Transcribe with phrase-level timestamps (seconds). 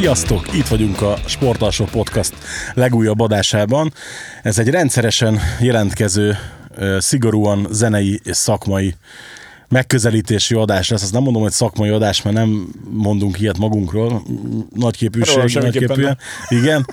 [0.00, 0.54] Sziasztok!
[0.54, 2.32] Itt vagyunk a Sportalsó Podcast
[2.74, 3.92] legújabb adásában.
[4.42, 6.36] Ez egy rendszeresen jelentkező,
[6.98, 8.94] szigorúan zenei és szakmai
[9.68, 11.02] megközelítési adás lesz.
[11.02, 14.22] Azt nem mondom, hogy szakmai adás, mert nem mondunk ilyet magunkról.
[14.74, 16.18] Nagy képűség, nagy képűen.
[16.48, 16.86] Igen.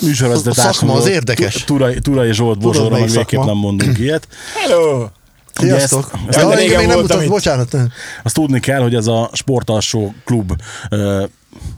[0.00, 1.64] Műsorvezető A szakma az érdekes.
[1.64, 4.28] Turai, Turai Zsolt Bozsorra, meg végképp nem mondunk ilyet.
[4.54, 5.06] Hello!
[5.54, 6.10] Sziasztok!
[6.28, 7.28] ezt- Ezt, régen még nem mutat, itt.
[7.28, 7.76] bocsánat.
[8.22, 10.52] Azt tudni kell, hogy ez a Sportalsó Klub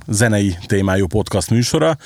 [0.06, 1.96] zenei témájú podcast műsora,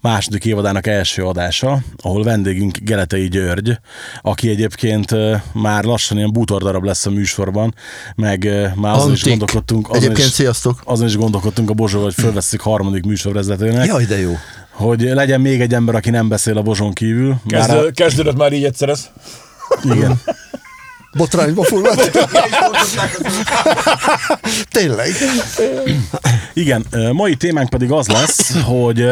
[0.00, 3.78] második évadának első adása, ahol vendégünk Geletei György,
[4.22, 5.10] aki egyébként
[5.52, 7.74] már lassan ilyen bútordarab lesz a műsorban,
[8.14, 8.44] meg
[8.74, 9.28] már azon is Antik.
[9.28, 10.80] gondolkodtunk, azon Egyébként is, sziasztok.
[10.84, 14.32] azon is gondolkodtunk a Bozsó, hogy fölveszik harmadik műsorvezetőnek, Jaj, de jó.
[14.70, 17.28] hogy legyen még egy ember, aki nem beszél a Bozson kívül.
[17.28, 19.08] Már Kezdő, kezdődött már így egyszer ez.
[19.84, 20.20] igen.
[21.14, 22.18] Botrányba fulladt.
[24.70, 25.10] Tényleg.
[26.52, 29.06] Igen, mai témánk pedig az lesz, hogy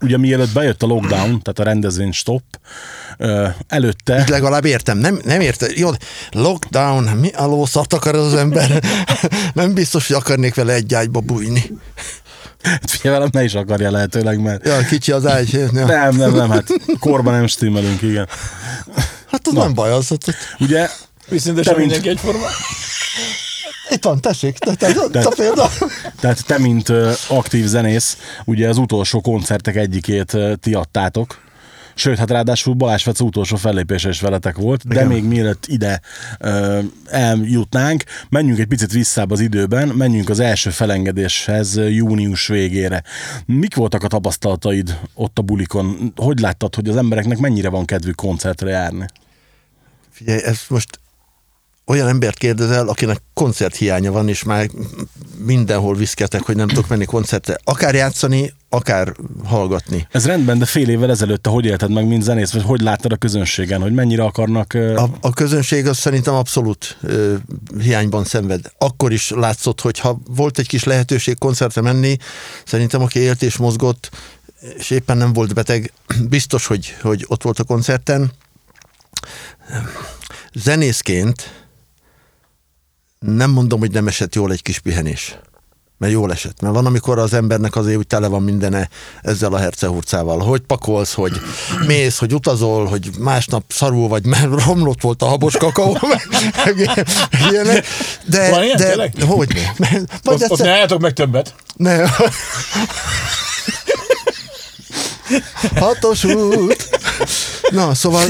[0.00, 2.42] ugye mielőtt bejött a lockdown, tehát a rendezvény stop,
[3.68, 4.98] előtte Itt legalább értem.
[4.98, 5.68] Nem, nem értem.
[5.74, 5.90] Jó,
[6.30, 8.82] lockdown, mi a lószart akar az ember?
[9.54, 11.78] Nem biztos, hogy akarnék vele egy ágyba bújni.
[12.86, 15.52] figyelj velem, ne is akarja lehetőleg, mert Ja, kicsi az ágy.
[15.52, 15.86] Ja.
[15.86, 16.66] nem, nem, nem, hát
[16.98, 18.28] korban nem stimmelünk, igen.
[19.30, 20.88] Hát az nem baj, az, az, Ugye,
[21.28, 22.46] Viszintesen Te mint- mindenki egyforma.
[23.90, 25.70] itt van, tessék, te, te, te, te példa.
[26.20, 26.92] tehát te, mint
[27.28, 31.46] aktív zenész, ugye az utolsó koncertek egyikét ti adtátok,
[31.94, 35.06] Sőt, hát ráadásul Balázs Fece utolsó fellépése is veletek volt, de Igen.
[35.06, 36.00] még mielőtt ide
[36.38, 43.02] ö, eljutnánk, menjünk egy picit visszább az időben, menjünk az első felengedéshez június végére.
[43.46, 46.12] Mik voltak a tapasztalataid ott a bulikon?
[46.16, 49.06] Hogy láttad, hogy az embereknek mennyire van kedvük koncertre járni?
[50.10, 51.00] Figyelj, ez most
[51.88, 54.68] olyan embert kérdezel, akinek koncerthiánya van, és már
[55.44, 57.58] mindenhol viszketek, hogy nem tudok menni koncertre.
[57.64, 60.06] Akár játszani, akár hallgatni.
[60.10, 63.12] Ez rendben, de fél évvel ezelőtt te hogy élted meg, mint zenész, vagy hogy láttad
[63.12, 64.74] a közönségen, hogy mennyire akarnak...
[64.74, 67.34] A, a közönség az szerintem abszolút ö,
[67.78, 68.72] hiányban szenved.
[68.78, 72.16] Akkor is látszott, hogy ha volt egy kis lehetőség koncertre menni,
[72.64, 74.10] szerintem aki élt és mozgott,
[74.78, 75.92] és éppen nem volt beteg,
[76.28, 78.32] biztos, hogy, hogy ott volt a koncerten.
[80.54, 81.66] Zenészként
[83.18, 85.38] nem mondom, hogy nem esett jól egy kis pihenés.
[85.98, 86.60] Mert jól esett.
[86.60, 88.88] Mert van, amikor az embernek azért úgy tele van mindene
[89.22, 90.38] ezzel a hercehurcával.
[90.38, 91.40] Hogy pakolsz, hogy
[91.86, 95.98] mész, hogy utazol, hogy másnap szarul vagy, mert romlott volt a habos kakaó,
[97.50, 97.86] ilyenek.
[98.24, 99.12] De, Van ilyen, de tényleg?
[99.26, 99.86] hogy ne?
[99.88, 101.54] Majd Ott, ott egyszer, ne álljatok meg többet.
[101.76, 102.06] ne.
[105.76, 106.88] Hatos út.
[107.70, 108.26] Na, szóval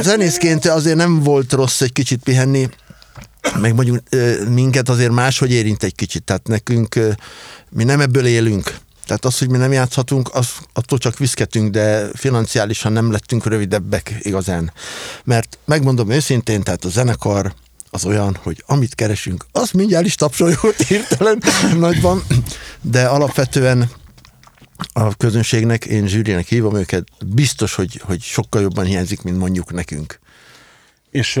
[0.00, 2.68] zenészként azért nem volt rossz egy kicsit pihenni,
[3.60, 3.98] meg mondjuk
[4.48, 6.22] minket azért máshogy érint egy kicsit.
[6.22, 6.98] Tehát nekünk,
[7.70, 8.78] mi nem ebből élünk.
[9.06, 14.14] Tehát az, hogy mi nem játszhatunk, az, attól csak viszketünk, de financiálisan nem lettünk rövidebbek
[14.20, 14.72] igazán.
[15.24, 17.54] Mert megmondom őszintén, tehát a zenekar
[17.90, 21.42] az olyan, hogy amit keresünk, az mindjárt is tapsoljuk hirtelen
[21.78, 22.22] nagyban,
[22.80, 23.90] de alapvetően
[24.92, 30.20] a közönségnek, én zsűrinek hívom őket, biztos, hogy, hogy sokkal jobban hiányzik, mint mondjuk nekünk.
[31.10, 31.32] És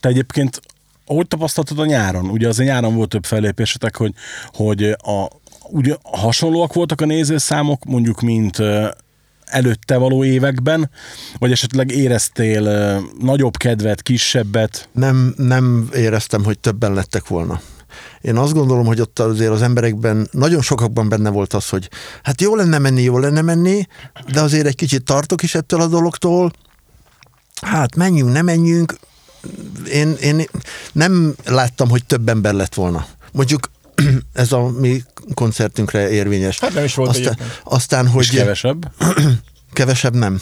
[0.00, 0.60] te egyébként
[1.06, 2.28] hogy tapasztaltad a nyáron?
[2.28, 4.14] Ugye azért nyáron volt több fellépésetek, hogy,
[4.52, 5.28] hogy a,
[5.68, 8.58] ugye hasonlóak voltak a nézőszámok, mondjuk, mint
[9.44, 10.90] előtte való években,
[11.38, 14.88] vagy esetleg éreztél nagyobb kedvet, kisebbet?
[14.92, 17.60] Nem, nem éreztem, hogy többen lettek volna.
[18.20, 21.88] Én azt gondolom, hogy ott azért az emberekben, nagyon sokakban benne volt az, hogy
[22.22, 23.86] hát jó lenne menni, jó lenne menni,
[24.32, 26.52] de azért egy kicsit tartok is ettől a dologtól.
[27.60, 28.96] Hát menjünk, nem menjünk.
[29.92, 30.44] Én, én
[30.92, 33.06] nem láttam, hogy több ember lett volna.
[33.32, 33.70] Mondjuk
[34.32, 35.02] ez a mi
[35.34, 36.58] koncertünkre érvényes.
[36.60, 37.60] Hát nem is volt aztán, egyébként.
[37.64, 38.92] aztán, hogy És kevesebb?
[39.72, 40.40] kevesebb nem.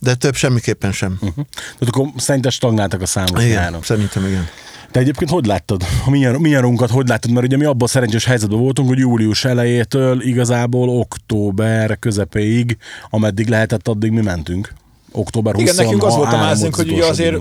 [0.00, 1.12] De több semmiképpen sem.
[1.20, 1.44] Uh-huh.
[1.54, 3.82] Tehát akkor szerinted stagnáltak a számok Igen, nyáron.
[3.82, 4.48] szerintem igen.
[4.90, 5.82] Te egyébként hogy láttad?
[6.06, 7.30] A mi, nyar- mi nyarunkat hogy láttad?
[7.30, 12.76] Mert ugye mi abban a szerencsés helyzetben voltunk, hogy július elejétől igazából október közepéig,
[13.10, 14.72] ameddig lehetett, addig mi mentünk.
[15.12, 17.36] Október 20 Igen, nekünk az volt a mázunk, hogy ugye azért.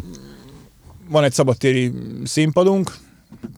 [1.12, 1.92] Van egy szabadtéri
[2.24, 2.92] színpadunk,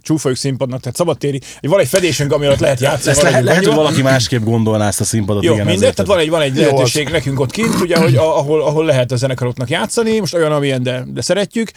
[0.02, 3.12] csúfoljuk színpadnak, tehát szabadtéri, van egy fedésünk, ami alatt lehet játszani.
[3.12, 5.44] Ezt lehet, lehet, hogy valaki másképp gondolná ezt a színpadot.
[5.44, 7.98] Jó, igen, mindegy, ezért tehát van egy, van egy Jó, lehetőség nekünk ott kint, ugye,
[7.98, 11.72] hogy a, ahol, ahol lehet a zenekaroknak játszani, most olyan, amilyen, de, de szeretjük.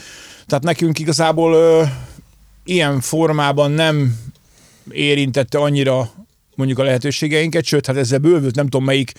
[0.47, 1.83] Tehát nekünk igazából ö,
[2.65, 4.19] ilyen formában nem
[4.91, 6.11] érintette annyira
[6.55, 9.13] mondjuk a lehetőségeinket, sőt, hát ezzel bővült, nem tudom melyik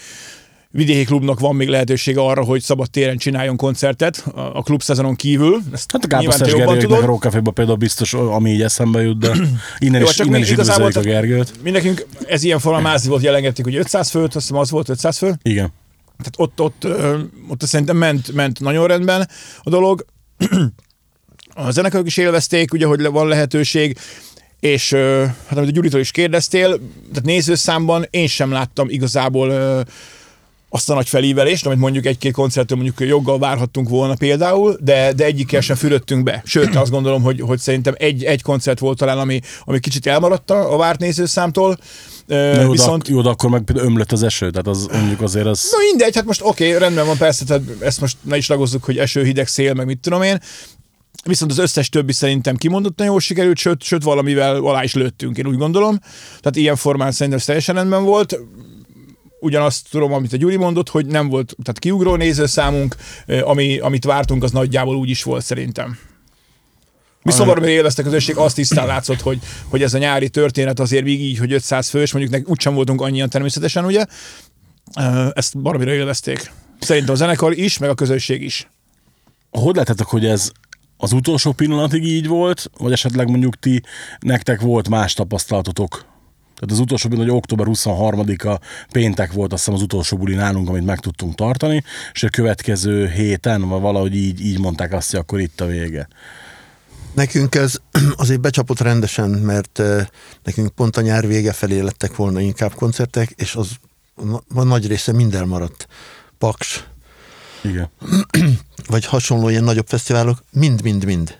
[0.72, 5.62] vidéki klubnak van még lehetősége arra, hogy szabad téren csináljon koncertet a, klub szezonon kívül.
[5.74, 7.06] Ezt Hát a Káposztás Gergőknek a.
[7.06, 9.32] Rockcaféban például biztos, ami így eszembe jut, de
[9.78, 11.54] innen Jó, is, innen is igazából a Gergőt.
[11.64, 15.18] Mi nekünk ez ilyen mázi volt, jelengettük, hogy 500 főt, azt hiszem az volt 500
[15.18, 15.36] fő.
[15.42, 15.74] Igen.
[16.18, 19.30] Tehát ott, ott, ö, ott szerintem ment, ment nagyon rendben
[19.64, 20.06] a dolog.
[21.60, 23.98] A zenekarok is élvezték, ugye, hogy van lehetőség,
[24.60, 24.94] és
[25.48, 26.68] hát amit a Gyuritól is kérdeztél,
[27.10, 29.86] tehát nézőszámban én sem láttam igazából
[30.78, 35.26] azt a nagy felívelést, amit mondjuk egy-két koncertől mondjuk joggal várhattunk volna például, de, de
[35.26, 36.42] egyikkel sem fürödtünk be.
[36.46, 40.52] Sőt, azt gondolom, hogy, hogy szerintem egy, egy koncert volt talán, ami, ami kicsit elmaradt
[40.52, 41.78] a várt nézőszámtól.
[42.28, 43.04] Na jó, viszont...
[43.04, 45.68] de, jó, de akkor meg ömlött az eső, tehát az mondjuk azért az...
[45.72, 48.84] Na mindegy, hát most oké, okay, rendben van, persze, tehát ezt most ne is lagozzuk,
[48.84, 50.40] hogy eső, hideg, szél, meg mit tudom én.
[51.24, 55.48] Viszont az összes többi szerintem kimondottan jól sikerült, sőt, sőt valamivel alá is lőttünk, én
[55.48, 56.00] úgy gondolom.
[56.28, 58.40] Tehát ilyen formán szerintem teljesen rendben volt.
[59.40, 62.96] Ugyanazt tudom, amit a Gyuri mondott, hogy nem volt, tehát kiugró nézőszámunk,
[63.42, 65.98] ami, amit vártunk, az nagyjából úgy is volt szerintem.
[67.22, 69.40] Viszont valamiért élvezte a közösség, azt tisztán látszott, hogy,
[69.70, 73.02] hogy ez a nyári történet azért még így, hogy 500 fős, mondjuk nek úgysem voltunk
[73.02, 74.06] annyian természetesen, ugye?
[75.34, 76.52] Ezt valamire élvezték.
[76.80, 78.70] Szerintem a zenekar is, meg a közösség is.
[79.50, 80.52] Hogy lehetetek, hogy ez
[80.98, 83.82] az utolsó pillanatig így volt, vagy esetleg mondjuk ti,
[84.20, 86.06] nektek volt más tapasztalatotok?
[86.60, 88.60] Tehát az utolsó pillanat, hogy október 23-a
[88.92, 91.84] péntek volt, azt hiszem az utolsó buli nálunk, amit meg tudtunk tartani,
[92.14, 96.08] és a következő héten, vagy valahogy így, így mondták azt, hogy akkor itt a vége.
[97.14, 97.76] Nekünk ez
[98.16, 100.08] azért becsapott rendesen, mert eh,
[100.44, 103.70] nekünk pont a nyár vége felé lettek volna inkább koncertek, és az
[104.56, 105.88] a nagy része minden maradt.
[106.38, 106.84] Paks,
[107.62, 107.90] Igen.
[108.94, 111.38] vagy hasonló ilyen nagyobb fesztiválok, mind-mind-mind.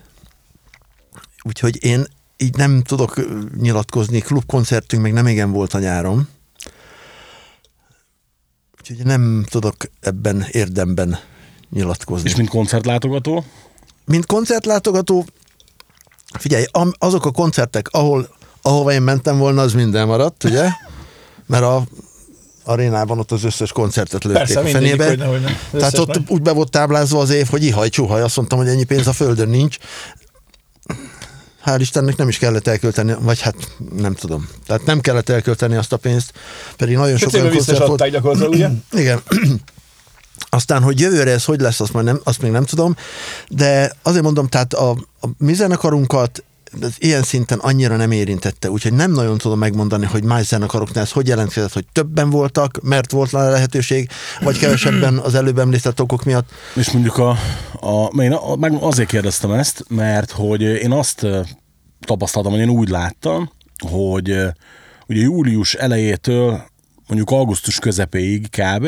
[1.44, 2.06] Úgyhogy én
[2.38, 3.22] így nem tudok
[3.60, 6.28] nyilatkozni, klubkoncertünk még nem igen volt a nyáron,
[8.80, 11.20] úgyhogy nem tudok ebben érdemben
[11.70, 12.30] nyilatkozni.
[12.30, 13.44] És mint koncertlátogató?
[14.06, 15.26] Mint koncertlátogató,
[16.40, 16.66] figyelj,
[16.98, 18.30] azok a koncertek, ahol,
[18.62, 20.70] ahova én mentem volna, az minden maradt, ugye?
[21.48, 21.84] Mert a
[22.64, 25.26] arénában ott az összes koncertet lőtték Persze, a fenébe.
[25.26, 28.68] hogy Tehát ott úgy be volt táblázva az év, hogy ihaj, csuhaj, azt mondtam, hogy
[28.68, 29.78] ennyi pénz a földön nincs.
[31.68, 33.56] Hál' Istennek nem is kellett elkölteni, vagy hát
[33.96, 34.50] nem tudom.
[34.66, 36.34] Tehát nem kellett elkölteni azt a pénzt,
[36.78, 38.10] pedig nagyon sok olyan koncert volt.
[38.10, 38.70] gyakorlatilag, ugye?
[39.02, 39.22] Igen.
[40.50, 42.96] Aztán, hogy jövőre ez hogy lesz, azt, majd nem, azt még nem tudom,
[43.50, 44.90] de azért mondom, tehát a,
[45.22, 46.44] a mi zenekarunkat
[46.82, 51.12] ez ilyen szinten annyira nem érintette, úgyhogy nem nagyon tudom megmondani, hogy más zenekaroknál ez
[51.12, 54.10] hogy jelentkezett, hogy többen voltak, mert volt rá lehetőség,
[54.40, 56.50] vagy kevesebben az előbb említett okok miatt.
[56.76, 57.30] És mondjuk a,
[57.80, 61.26] a, én a, meg azért kérdeztem ezt, mert hogy én azt
[62.00, 63.52] tapasztaltam, hogy én úgy láttam,
[63.90, 64.30] hogy
[65.08, 66.62] ugye július elejétől
[67.08, 68.88] mondjuk augusztus közepéig kb.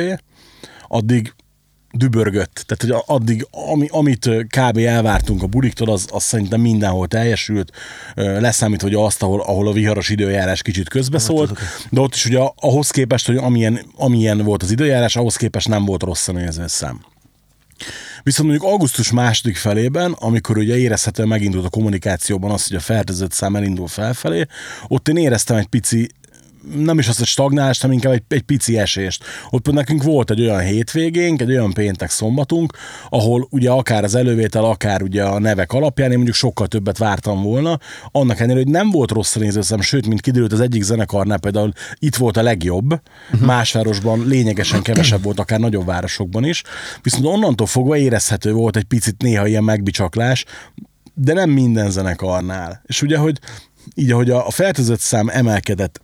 [0.87, 1.33] addig
[1.91, 2.63] dübörgött.
[2.67, 4.77] Tehát, hogy addig, ami, amit kb.
[4.77, 7.71] elvártunk a buliktól, az, az szerintem mindenhol teljesült,
[8.15, 11.59] Ö, leszámítva hogy azt, ahol, ahol a viharos időjárás kicsit közbeszólt,
[11.89, 15.85] de ott is ugye ahhoz képest, hogy amilyen, amilyen volt az időjárás, ahhoz képest nem
[15.85, 17.01] volt rossz a nézőszám.
[18.23, 23.31] Viszont mondjuk augusztus második felében, amikor ugye érezhetően megindult a kommunikációban az, hogy a fertőzött
[23.31, 24.45] szám elindul felfelé,
[24.87, 26.09] ott én éreztem egy pici
[26.75, 29.23] nem is azt, hogy stagnálást, hanem inkább egy, egy pici esést.
[29.49, 32.73] Ott nekünk volt egy olyan hétvégénk, egy olyan péntek szombatunk,
[33.09, 37.43] ahol ugye akár az elővétel, akár ugye a nevek alapján én mondjuk sokkal többet vártam
[37.43, 37.79] volna,
[38.11, 42.15] annak ellenére, hogy nem volt rossz nézőszem, sőt, mint kiderült, az egyik zenekarnál például itt
[42.15, 43.47] volt a legjobb, uh-huh.
[43.47, 46.63] más városban lényegesen kevesebb volt, akár nagyobb városokban is,
[47.01, 50.45] viszont onnantól fogva érezhető volt egy picit néha ilyen megbicsaklás,
[51.13, 52.81] de nem minden zenekarnál.
[52.85, 53.39] És ugye, hogy
[53.95, 56.01] így, ahogy a, a fertőzött szám emelkedett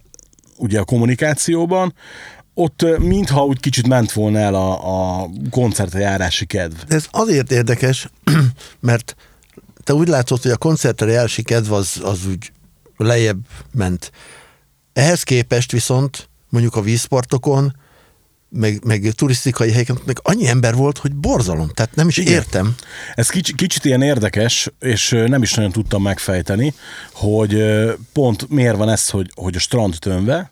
[0.57, 1.93] ugye a kommunikációban,
[2.53, 6.75] ott mintha úgy kicsit ment volna el a, a koncertre járási kedv.
[6.87, 8.09] De ez azért érdekes,
[8.79, 9.15] mert
[9.83, 12.51] te úgy látod, hogy a koncertre járási kedv az, az úgy
[12.97, 14.11] lejjebb ment.
[14.93, 17.75] Ehhez képest viszont mondjuk a vízpartokon,
[18.55, 21.69] meg, meg turisztikai helyeken, meg annyi ember volt, hogy borzalom.
[21.69, 22.33] Tehát nem is Igen.
[22.33, 22.75] értem.
[23.13, 26.73] Ez kicsit, kicsit ilyen érdekes, és nem is nagyon tudtam megfejteni,
[27.13, 27.63] hogy
[28.13, 30.51] pont miért van ez, hogy, hogy a strand tömve,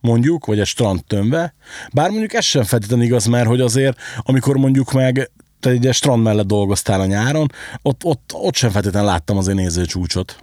[0.00, 1.54] mondjuk, vagy a strand tömve,
[1.92, 5.30] bár mondjuk ez sem feltétlenül igaz, mert hogy azért, amikor mondjuk meg
[5.60, 9.54] te egy strand mellett dolgoztál a nyáron, ott, ott, ott sem feltétlenül láttam az én
[9.54, 10.36] nézőcsúcsot.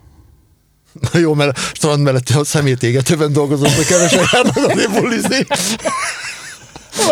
[1.12, 5.46] Na jó, mert a strand mellett a szemétégetőben dolgozom, hogy kevesen járnak azért bulizni.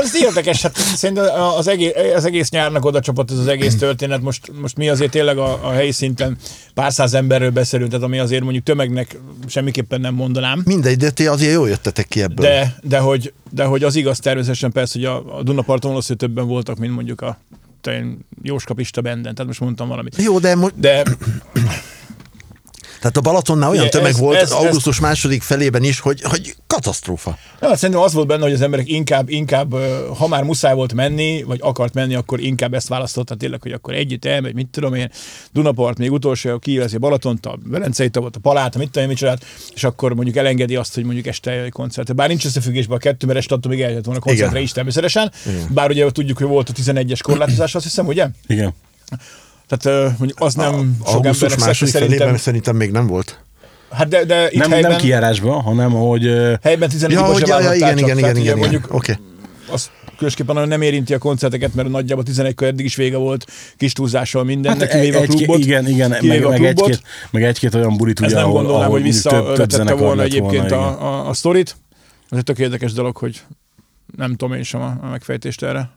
[0.01, 1.25] Ez érdekes, hát szerintem
[1.57, 4.21] az egész, az egész nyárnak oda csapott ez az egész történet.
[4.21, 6.37] Most, most mi azért tényleg a, a helyi szinten
[6.73, 10.61] pár száz emberről beszélünk, tehát ami azért mondjuk tömegnek semmiképpen nem mondanám.
[10.65, 12.45] Mindegy, de ti azért jól jöttetek ki ebből.
[12.45, 16.47] De, de, hogy, de hogy az igaz természetesen persze, hogy a, a Dunaparton valószínűleg többen
[16.47, 17.37] voltak, mint mondjuk a
[18.41, 20.15] Jóska Pista benden, tehát most mondtam valamit.
[20.21, 21.03] Jó, de mo- De
[23.03, 26.55] Tehát a Balatonnál olyan Ugye, tömeg ez- volt ez- augusztus második felében is, hogy, hogy
[26.67, 27.37] katasztrófa.
[27.61, 29.75] Ja, hát szerintem az volt benne, hogy az emberek inkább, inkább,
[30.17, 33.93] ha már muszáj volt menni, vagy akart menni, akkor inkább ezt választotta tényleg, hogy akkor
[33.93, 35.09] együtt elmegy, mit tudom én,
[35.51, 39.09] Dunapart még utolsó, kiveszi a Balatont, a Velencei tavot, a Palát, a mit tudom én,
[39.09, 42.15] micsodát, és akkor mondjuk elengedi azt, hogy mondjuk este egy koncert.
[42.15, 44.63] Bár nincs összefüggésben a kettő, mert este attól még eljöhet volna koncertre Igen.
[44.63, 45.31] is természetesen.
[45.69, 48.27] Bár ugye tudjuk, hogy volt a 11-es korlátozás, azt hiszem, ugye?
[48.47, 48.73] Igen.
[49.77, 52.37] Tehát mondjuk az nem sok Augusztus embernek második felében szerintem.
[52.37, 53.39] szerintem még nem volt.
[53.91, 56.29] Hát de, de itt Nem, helyben, nem kijárásban, hanem hogy
[56.61, 58.57] helyben 11 Ja, hogy, ja, ja, igen, igen, igen, igen, igen.
[58.57, 59.17] Mondjuk Oké.
[59.71, 63.45] az különösképpen nem érinti a koncerteket, mert nagyjából 11-kor eddig is vége volt,
[63.77, 65.59] kis túlzással mindennek, hát kivéve a klubot.
[65.59, 66.87] igen, igen, meg, a meg, klubot.
[66.89, 67.01] egy-két,
[67.31, 70.97] meg egy-két olyan bulit, Ez ugye, nem ahol, gondolnám, ahol hogy zenekar volna egyébként volna,
[70.97, 71.75] a, a, a sztorit.
[72.29, 73.41] Ez egy tök érdekes dolog, hogy
[74.17, 75.89] nem tudom én sem a, a megfejtést erre.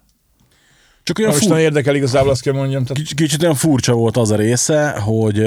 [1.07, 2.83] Csak olyan fur, érdekel igazából, azt kell mondjam.
[2.83, 5.47] Tehát, kicsit, kicsit olyan furcsa volt az a része, hogy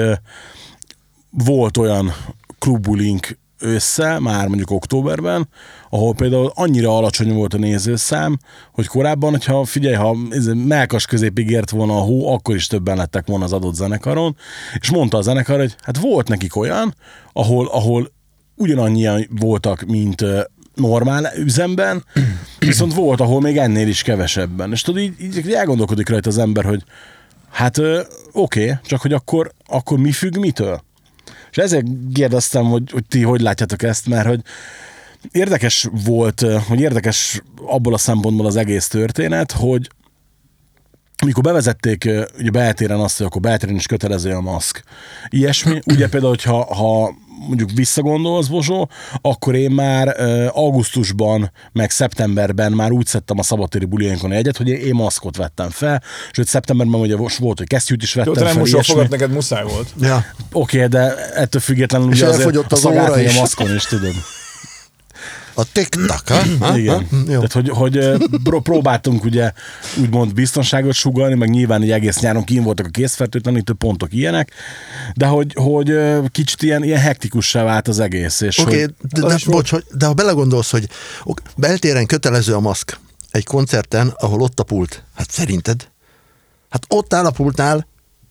[1.30, 2.12] volt olyan
[2.58, 5.48] klubbulink össze, már mondjuk októberben,
[5.90, 8.38] ahol például annyira alacsony volt a nézőszám,
[8.72, 10.16] hogy korábban, hogyha figyelj, ha
[10.54, 14.36] melkas középig ért volna a hó, akkor is többen lettek volna az adott zenekaron,
[14.80, 16.94] és mondta a zenekar, hogy hát volt nekik olyan,
[17.32, 18.12] ahol, ahol
[18.54, 20.24] ugyanannyian voltak, mint
[20.74, 22.04] normál üzemben,
[22.58, 24.72] viszont volt, ahol még ennél is kevesebben.
[24.72, 26.84] És tudod, így, így elgondolkodik rajta az ember, hogy
[27.50, 27.80] hát
[28.32, 30.82] oké, csak hogy akkor, akkor mi függ mitől?
[31.50, 34.40] És ezért kérdeztem, hogy, hogy ti hogy látjátok ezt, mert hogy
[35.30, 39.90] érdekes volt, hogy érdekes abból a szempontból az egész történet, hogy
[41.20, 42.08] amikor bevezették
[42.38, 44.82] ugye beltéren azt, hogy akkor beltéren is kötelező a maszk.
[45.28, 47.14] Ilyesmi, ugye például, hogyha ha
[47.46, 48.88] mondjuk visszagondolsz, Bozsó,
[49.20, 50.16] akkor én már
[50.52, 56.02] augusztusban, meg szeptemberben már úgy szedtem a szabadtéri buliainkon egyet, hogy én, maszkot vettem fel,
[56.32, 58.94] sőt szeptemberben ugye volt, hogy kesztyűt is vettem Jó, fel, most a ilyesmi.
[58.94, 59.88] fogat, neked muszáj volt.
[60.00, 60.24] Ja.
[60.52, 63.36] Oké, de ettől függetlenül És ugye azért elfogyott a az szagát óra is.
[63.36, 64.14] a maszkon is, tudod.
[65.54, 66.28] A tiktak,
[66.60, 66.76] ha?
[66.78, 67.06] Igen.
[67.10, 67.34] Jó.
[67.34, 67.98] Tehát, hogy, hogy
[68.42, 69.52] pró- próbáltunk ugye
[70.00, 74.50] úgymond biztonságot sugalni, meg nyilván egy egész nyáron kín voltak a készfertőtlenítő pontok ilyenek,
[75.14, 78.40] de hogy, hogy ö, kicsit ilyen, ilyen hektikussá vált az egész.
[78.40, 80.88] És Oké, hogy, de, de, bocs, hogy, de ha belegondolsz, hogy
[81.24, 82.98] ok, beltéren kötelező a maszk
[83.30, 85.88] egy koncerten, ahol ott a pult, hát szerinted?
[86.70, 87.86] Hát ott áll a pultnál,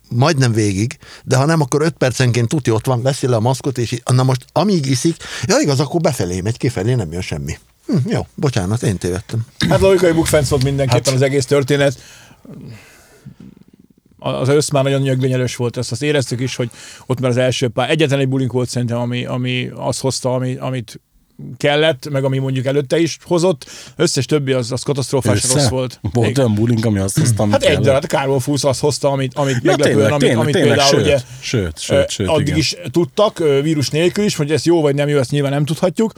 [0.09, 3.77] majdnem végig, de ha nem, akkor öt percenként tuti ott van, veszi le a maszkot,
[3.77, 7.57] és na most amíg iszik, ja igaz, akkor befelé megy, kifelé nem jön semmi.
[7.85, 9.45] Hm, jó, bocsánat, én tévedtem.
[9.69, 11.97] Hát logikai bukfenc volt mindenképpen hát, az egész történet.
[14.19, 16.69] Az össz már nagyon nyögvényelős volt, ezt azt éreztük is, hogy
[17.05, 20.55] ott már az első pár, egyetlen egy bulink volt szerintem, ami, ami azt hozta, ami,
[20.55, 20.99] amit
[21.57, 23.65] kellett, meg ami mondjuk előtte is hozott.
[23.95, 25.53] Összes többi az, az katasztrofás össze?
[25.53, 25.99] rossz volt.
[26.13, 27.51] Volt olyan bulink, ami azt hoztam.
[27.51, 30.53] Hát egy darab, Károl Fúsz azt hozta, amit, amit Ja, meglepően, tényleg, amit, tényleg, amit
[30.53, 32.57] tényleg, például sőt, ugye sőt, sőt, sőt, addig igen.
[32.57, 36.11] is tudtak, vírus nélkül is, hogy ez jó vagy nem jó, ezt nyilván nem tudhatjuk.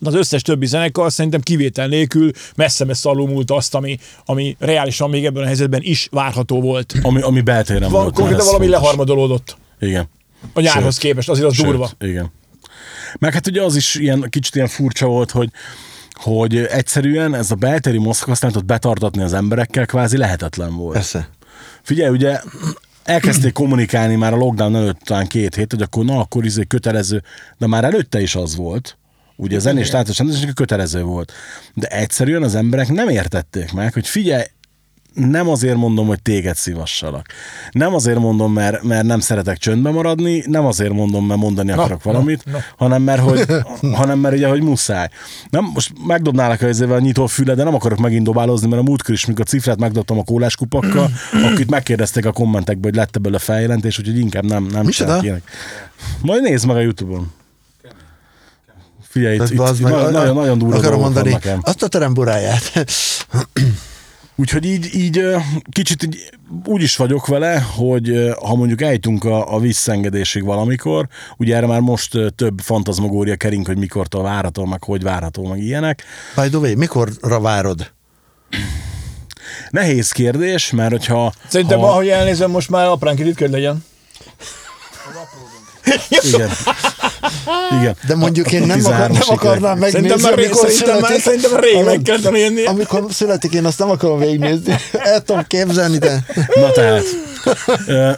[0.00, 5.24] De az összes többi zenekar szerintem kivétel nélkül messze-messze alulmúlt azt, ami, ami reálisan még
[5.24, 6.94] ebben a helyzetben is várható volt.
[7.02, 8.14] Ami, ami beltéren Van, volt.
[8.14, 8.80] konkrétan valami fontos.
[8.82, 10.08] leharmadolódott Igen.
[10.52, 11.02] a nyárhoz Sőt.
[11.02, 11.86] képest, azért az durva.
[11.86, 12.32] Sőt, igen.
[13.18, 15.50] Meg hát ugye az is ilyen, kicsit ilyen furcsa volt, hogy
[16.12, 20.92] hogy egyszerűen ez a beltéri mozgasztáltat betartatni az emberekkel kvázi lehetetlen volt.
[20.92, 21.28] Persze.
[21.82, 22.40] Figyelj, ugye
[23.04, 27.22] elkezdték kommunikálni már a lockdown előtt talán két hét, hogy akkor na, akkor izé kötelező,
[27.58, 28.96] de már előtte is az volt,
[29.36, 31.32] ugye a zenés táncos rendezésnek kötelező volt.
[31.74, 34.44] De egyszerűen az emberek nem értették meg, hogy figyelj,
[35.14, 37.26] nem azért mondom, hogy téged szívassalak.
[37.70, 42.02] Nem azért mondom, mert, mert nem szeretek csöndbe maradni, nem azért mondom, mert mondani akarok
[42.02, 42.44] valamit,
[42.76, 43.46] hanem mert, hogy,
[44.00, 45.08] hanem mert ugye, hogy muszáj.
[45.50, 49.14] Nem, most megdobnálak ezzel a nyitó füle, de nem akarok megint dobálozni, mert a múltkor
[49.14, 51.10] is, mikor a cifrát megdobtam a kólás kupakkal,
[51.52, 55.42] akit megkérdezték a kommentekben, hogy lett a feljelentés, úgyhogy inkább nem, nem csinálok ilyenek.
[56.20, 57.32] Majd nézd meg a Youtube-on.
[59.08, 62.72] Figyelj, itt, itt, itt nagyon, nagyon, durva akarom mondani, azt a teremburáját.
[64.36, 65.20] Úgyhogy így, így
[65.70, 66.30] kicsit így,
[66.64, 71.80] úgy is vagyok vele, hogy ha mondjuk eljutunk a, a visszengedésig valamikor, ugye erre már
[71.80, 76.02] most több fantazmagória kering, hogy mikortól várható, meg hogy várható, meg ilyenek.
[76.36, 77.92] By the way, mikorra várod?
[79.70, 81.32] Nehéz kérdés, mert hogyha...
[81.48, 83.84] Szerintem, ha, ahogy elnézem, most már apránként itt kell legyen.
[86.08, 86.50] Igen.
[87.80, 87.96] Igen.
[88.06, 91.22] De mondjuk én nem, akar, 13-as nem akarnám megnézni, Szerintem már, amikor szerintem már, születik.
[91.22, 92.64] szerintem már rég meg volna jönni.
[92.64, 94.74] Amikor születik, én azt nem akarom végignézni.
[94.92, 96.24] El tudom képzelni, de
[96.54, 97.04] Na tehát,
[97.86, 98.10] ö,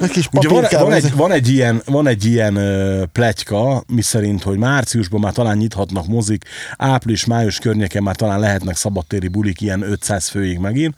[0.00, 4.42] egy kis ugye van, van, egy, van egy ilyen, van egy ilyen ö, pletyka, miszerint,
[4.42, 6.44] hogy márciusban már talán nyithatnak mozik,
[6.76, 10.94] április-május környéken már talán lehetnek szabadtéri bulik ilyen 500 főig megint.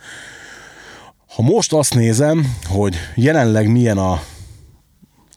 [1.35, 4.23] Ha most azt nézem, hogy jelenleg milyen a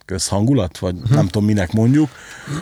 [0.05, 1.13] közhangulat, vagy Mhm.
[1.13, 2.09] nem tudom minek mondjuk,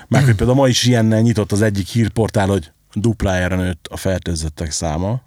[0.08, 4.72] meg hogy például ma is ilyennel nyitott az egyik hírportál, hogy duplájára nőtt a fertőzöttek
[4.72, 5.22] száma.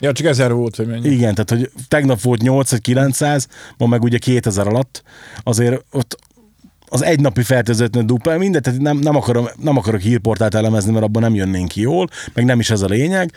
[0.00, 1.08] Ja, csak ezer volt, hogy mennyi.
[1.08, 5.02] Igen, tehát hogy tegnap volt 8 vagy 900, ma meg ugye 2000 alatt,
[5.42, 6.18] azért ott
[6.88, 11.22] az egynapi fertőzöttnél dupla, mindegy, tehát nem, nem, akarom, nem akarok hírportált elemezni, mert abban
[11.22, 13.32] nem jönnénk ki jól, meg nem is ez a lényeg,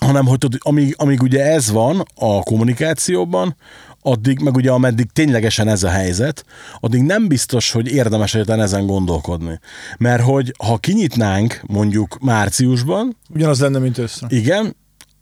[0.00, 3.56] hanem hogy tudod, amíg, amíg ugye ez van a kommunikációban,
[4.06, 6.44] addig, meg ugye ameddig ténylegesen ez a helyzet,
[6.80, 9.60] addig nem biztos, hogy érdemes egyáltalán ezen gondolkodni.
[9.98, 14.26] Mert hogy ha kinyitnánk mondjuk márciusban, Ugyanaz lenne, mint össze.
[14.28, 14.76] igen,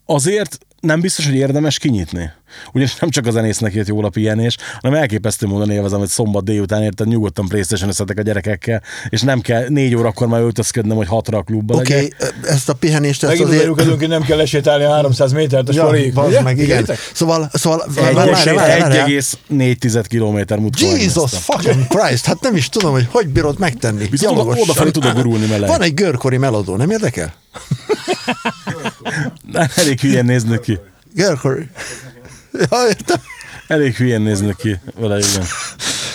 [0.05, 2.31] azért nem biztos, hogy érdemes kinyitni.
[2.73, 6.45] Ugyanis nem csak a zenésznek jött jól a pihenés, hanem elképesztő módon élvezem, hogy szombat
[6.45, 11.07] délután érted nyugodtan playstation összetek a gyerekekkel, és nem kell négy órakor már öltözködnöm, hogy
[11.09, 13.79] hatra a klubba Oké, okay, ezt a pihenést, ezt Megint azért...
[13.79, 13.99] azért...
[13.99, 16.15] hogy nem kell lesétálni a 300 métert a Ja, sorig.
[16.15, 16.57] meg, igen.
[16.57, 16.99] Figyeljetek?
[17.13, 19.17] Szóval, szóval Egy- várj, várj, várj, várj.
[19.51, 24.09] 1,4 kilométer múltkor Jesus fucking Christ, hát nem is tudom, hogy hogy bírod megtenni.
[24.11, 25.69] Viszont odafelé tudok gurulni meleg.
[25.69, 27.35] Van egy görkori melodó, nem érdekel?
[29.77, 30.79] Elég hülyén néznek ki.
[31.15, 31.69] Görkori.
[32.71, 33.21] Ja, értem.
[33.67, 35.47] Elég hülyén néznek ki vele, igen.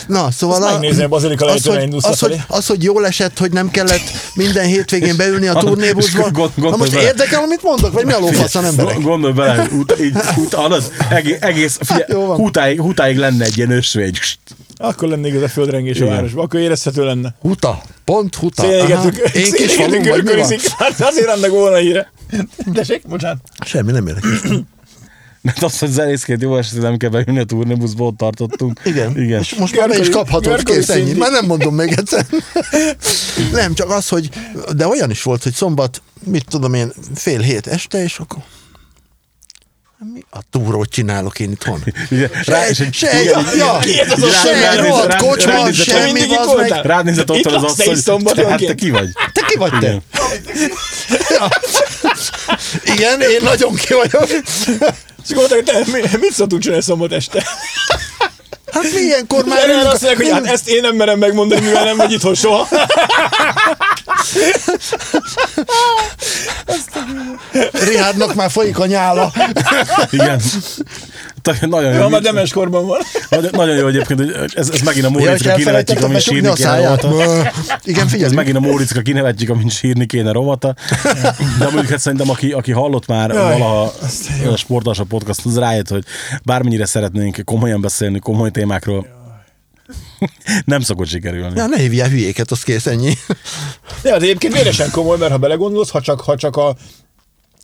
[0.06, 0.62] Na, szóval...
[0.62, 3.70] Azt a- megnézni, a Bazilika az, hogy, az, hogy, az, hogy jól esett, hogy nem
[3.70, 4.02] kellett
[4.34, 6.30] minden hétvégén beülni a turnébuszba.
[6.32, 7.04] Gond- Na most bele.
[7.04, 8.94] érdekel, amit mondok, vagy mi a lófaszan emberek?
[8.94, 10.56] Go- Gondolj bele, ut, így, ut,
[11.10, 14.12] egész, egész Jó figyelj, hutáig, hutáig lenne egy ilyen ösvény.
[14.76, 16.14] Akkor lenne igaz a földrengés a Igen.
[16.16, 17.34] városban, akkor érezhető lenne.
[17.40, 17.82] Huta.
[18.04, 18.62] Pont huta.
[18.62, 18.70] Aha.
[18.72, 20.48] Szélegetünk, Én kis falum, vagy mi van?
[20.78, 22.12] Hát azért annak volna híre.
[22.74, 23.38] Tessék, bocsánat.
[23.66, 24.40] Semmi nem érdekes.
[25.42, 28.80] Mert az, hogy zenészként jó esetben nem kell beülni a turnébuszba, ott tartottunk.
[28.84, 29.20] Igen.
[29.20, 29.40] Igen.
[29.40, 31.12] És most már be is Görköri kész ennyi.
[31.12, 32.26] Már nem mondom még egyszer.
[33.52, 34.28] nem, csak az, hogy,
[34.76, 38.38] de olyan is volt, hogy szombat, mit tudom én, fél hét este, és akkor
[40.12, 41.84] mi a túrót csinálok én itthon?
[42.10, 44.86] Ugye, rá, és Se, egy, se, igen, ja, ja, Ki ez az a se, semmi?
[44.86, 46.84] rohadt kocsma, semmi, az meg.
[46.84, 49.08] rád nézett ott az asszony, hát te ki vagy?
[49.32, 50.02] Te ki vagy te?
[52.94, 54.28] Igen, én nagyon ki vagyok.
[55.24, 57.44] És akkor mondták, te mi- mit szoktunk csinálni szombat este?
[58.72, 59.58] Hát mi ilyenkor már...
[59.58, 62.68] Erre azt mondják, hogy hát ezt én nem merem megmondani, mivel nem vagy itthon soha.
[67.72, 69.32] Richardnak már folyik a nyála.
[70.10, 70.40] Igen.
[71.60, 72.08] Nagyon Ja, jó.
[72.08, 72.98] már demes korban van.
[73.30, 76.34] Nagyon, nagyon jó egyébként, hogy ez, ez megint a Ja, és kinevetjük, elfelejtettem ami becsukni
[76.38, 77.50] sírni a kéne rovata.
[77.84, 78.34] Igen, Ez figyelj.
[78.34, 80.74] megint a Móricra kinevetjük, amint sírni kéne rovata.
[81.58, 83.92] De mondjuk hát szerintem, aki, aki hallott már Jaj, valaha
[84.52, 86.04] a Sportas a podcast, az rájött, hogy
[86.44, 89.06] bármennyire szeretnénk komolyan beszélni, komoly témákról,
[90.64, 91.56] nem szokott sikerülni.
[91.56, 93.12] Ja, ne hívjál hülyéket, az kész, ennyi.
[94.02, 96.76] De az egyébként véresen komoly, mert ha belegondolsz, ha csak, ha csak a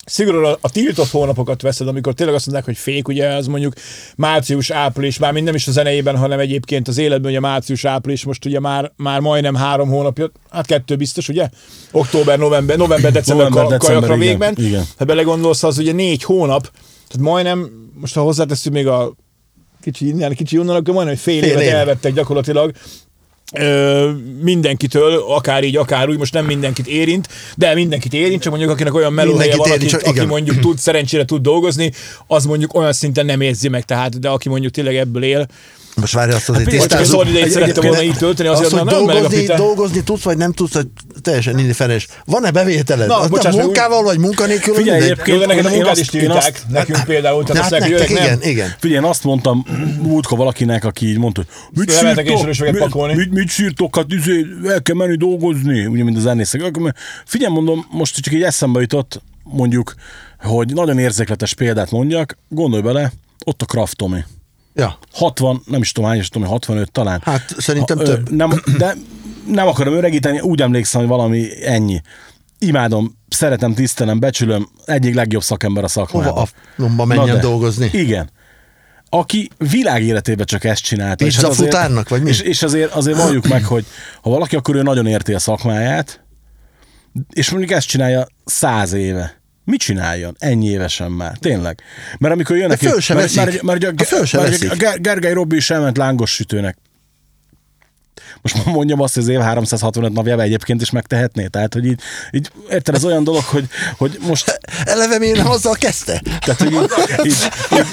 [0.07, 3.73] szigorúan a, tiltott hónapokat veszed, amikor tényleg azt mondják, hogy fék, ugye az mondjuk
[4.17, 8.45] március, április, már nem is a zeneiben, hanem egyébként az életben, ugye március, április, most
[8.45, 11.49] ugye már, már majdnem három hónapja, hát kettő biztos, ugye?
[11.91, 14.67] Október, november, november, december, November, november december, kajakra igen, végben.
[14.67, 14.85] igen.
[14.99, 16.63] Ha belegondolsz, az ugye négy hónap,
[17.09, 19.15] tehát majdnem, most ha hozzáteszünk még a
[19.81, 21.75] kicsi innen, kicsi onnan, akkor majdnem, fél, Fél évet év.
[21.75, 22.73] elvettek gyakorlatilag
[23.53, 24.11] ö,
[24.43, 28.95] mindenkitől, akár így, akár úgy, most nem mindenkit érint, de mindenkit érint, csak mondjuk akinek
[28.95, 31.93] olyan melóhelye van, aki, aki mondjuk tud, szerencsére tud dolgozni,
[32.27, 35.47] az mondjuk olyan szinten nem érzi meg, tehát, de aki mondjuk tényleg ebből él,
[36.01, 37.15] Most várj, azt azért vagy csak a tisztázzuk.
[37.15, 40.03] szolidét szerette Egyébként volna így tölteni, Az, azért hogy na, nem meleg a dolgozni, dolgozni
[40.03, 40.87] tudsz, vagy nem tudsz, hogy
[41.23, 42.07] teljesen indiferens.
[42.25, 43.07] Van-e bevételed?
[43.07, 44.75] Na, Az meg, munkával, vagy munkanélkül?
[44.75, 48.17] Figyelj, egyébként- de neked a munkát is tiltják, nekünk például, tehát Hát azt mondják, hogy
[48.17, 48.39] nektek nem.
[48.41, 48.75] igen, igen.
[48.79, 49.65] Figyelj, én azt mondtam
[50.03, 53.15] múltkor valakinek, aki így mondta, hogy mit sírtok?
[53.15, 53.33] Mit-.
[53.33, 53.97] Mit, sírtok?
[53.97, 56.61] Hát izé, el kell menni dolgozni, ugye, mint az zenészek.
[57.25, 59.95] Figyelj, mondom, most csak egy eszembe jutott, mondjuk,
[60.39, 63.13] hogy nagyon érzékletes példát mondjak, gondolj bele,
[63.45, 64.25] ott a Kraft Tomi.
[64.79, 64.99] Ja.
[65.13, 67.21] 60, nem is tudom, hány is tudom, 65 talán.
[67.25, 68.31] Hát szerintem Ha, ö, több.
[68.31, 68.95] Nem, de
[69.47, 72.01] nem akarom öregíteni, úgy emlékszem, hogy valami ennyi.
[72.59, 76.29] Imádom, szeretem, tisztelem, becsülöm, egyik legjobb szakember a szakmában.
[76.29, 77.91] Hova a f***omba menjen Na de, dolgozni?
[77.93, 78.31] Igen.
[79.09, 81.25] Aki világ életében csak ezt csinálta.
[81.25, 82.29] és Pizza hát azért- futárnak, vagy mi?
[82.29, 83.85] És, és azért, azért valljuk meg, hogy
[84.23, 86.25] ha valaki, akkor ő nagyon érti a szakmáját,
[87.33, 89.36] és mondjuk ezt csinálja száz éve.
[89.67, 90.37] Mit csináljon?
[90.39, 91.37] Ennyi évesen már.
[91.39, 91.83] Tényleg.
[92.19, 92.79] Mert amikor jönnek...
[92.79, 94.73] föl se mert, mert, mert, mert, Ha föl se mert, veszik.
[94.77, 96.77] Ger- Gergely Robbi is elment lángos sütőnek.
[98.43, 101.47] most mondjam azt, hogy az év 365 napjában egyébként is megtehetné.
[101.47, 102.01] Tehát, hogy így,
[102.31, 104.61] így érted, ez olyan dolog, hogy, hogy most...
[104.85, 106.23] Eleve miért nem azzal kezdte?
[106.41, 106.91] Tehát, hogy így,
[107.25, 107.37] így,
[107.73, 107.87] így,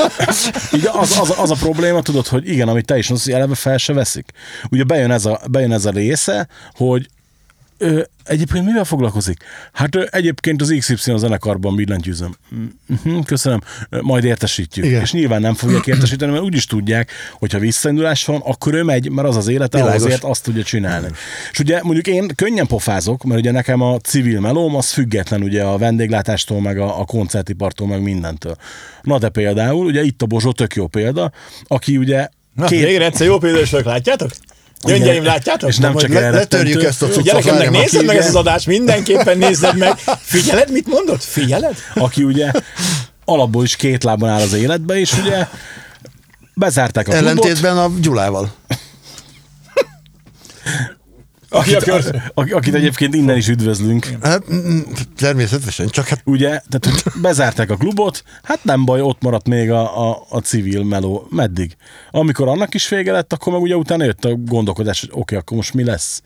[0.73, 3.55] így az, az, az, a probléma, tudod, hogy igen, amit te is mondsz, hogy eleve
[3.55, 4.31] fel se veszik.
[4.69, 7.07] Ugye bejön ez a, bejön ez a része, hogy
[7.83, 9.43] Ö, egyébként mivel foglalkozik?
[9.73, 12.35] Hát ö, egyébként az XY zenekarban billentyűzöm.
[13.03, 13.61] Mhm, Köszönöm,
[14.01, 14.85] majd értesítjük.
[14.85, 15.01] Igen.
[15.01, 19.27] És nyilván nem fogják értesíteni, mert úgyis tudják, hogyha visszaindulás van, akkor ő megy, mert
[19.27, 20.03] az az élete, Világos.
[20.03, 21.07] azért azt tudja csinálni.
[21.51, 25.63] És ugye mondjuk én könnyen pofázok, mert ugye nekem a civil melóm az független ugye
[25.63, 28.55] a vendéglátástól, meg a, a koncertipartól, meg mindentől.
[29.01, 31.31] Na de például, ugye itt a Bozsó tök jó példa,
[31.67, 32.83] aki ugye Na, Két...
[32.85, 34.31] végre egyszer jó példások, látjátok?
[34.83, 35.69] Gyöngyeim, látjátok?
[35.69, 37.23] És nem csak le- erre letörjük ezt a cuccot.
[37.23, 39.97] Gyerekemnek várjam, nézed aki- meg ezt az adást, mindenképpen nézed meg.
[40.21, 41.21] Figyeled, mit mondod?
[41.21, 41.75] Figyeled?
[41.95, 42.51] aki ugye
[43.25, 45.47] alapból is két lábon áll az életbe, és ugye
[46.53, 47.27] bezárták a klubot.
[47.29, 48.51] Ellentétben a Gyulával.
[51.53, 51.75] Aki
[52.33, 54.09] Akit, akit egyébként innen is üdvözlünk.
[54.21, 54.43] Hát,
[55.17, 60.09] természetesen, csak hát Ugye, tehát bezárták a klubot, hát nem baj, ott maradt még a,
[60.09, 61.27] a, a civil meló.
[61.29, 61.75] Meddig?
[62.11, 65.37] Amikor annak is vége lett, akkor meg ugye utána jött a gondolkodás, hogy oké, okay,
[65.37, 66.21] akkor most mi lesz?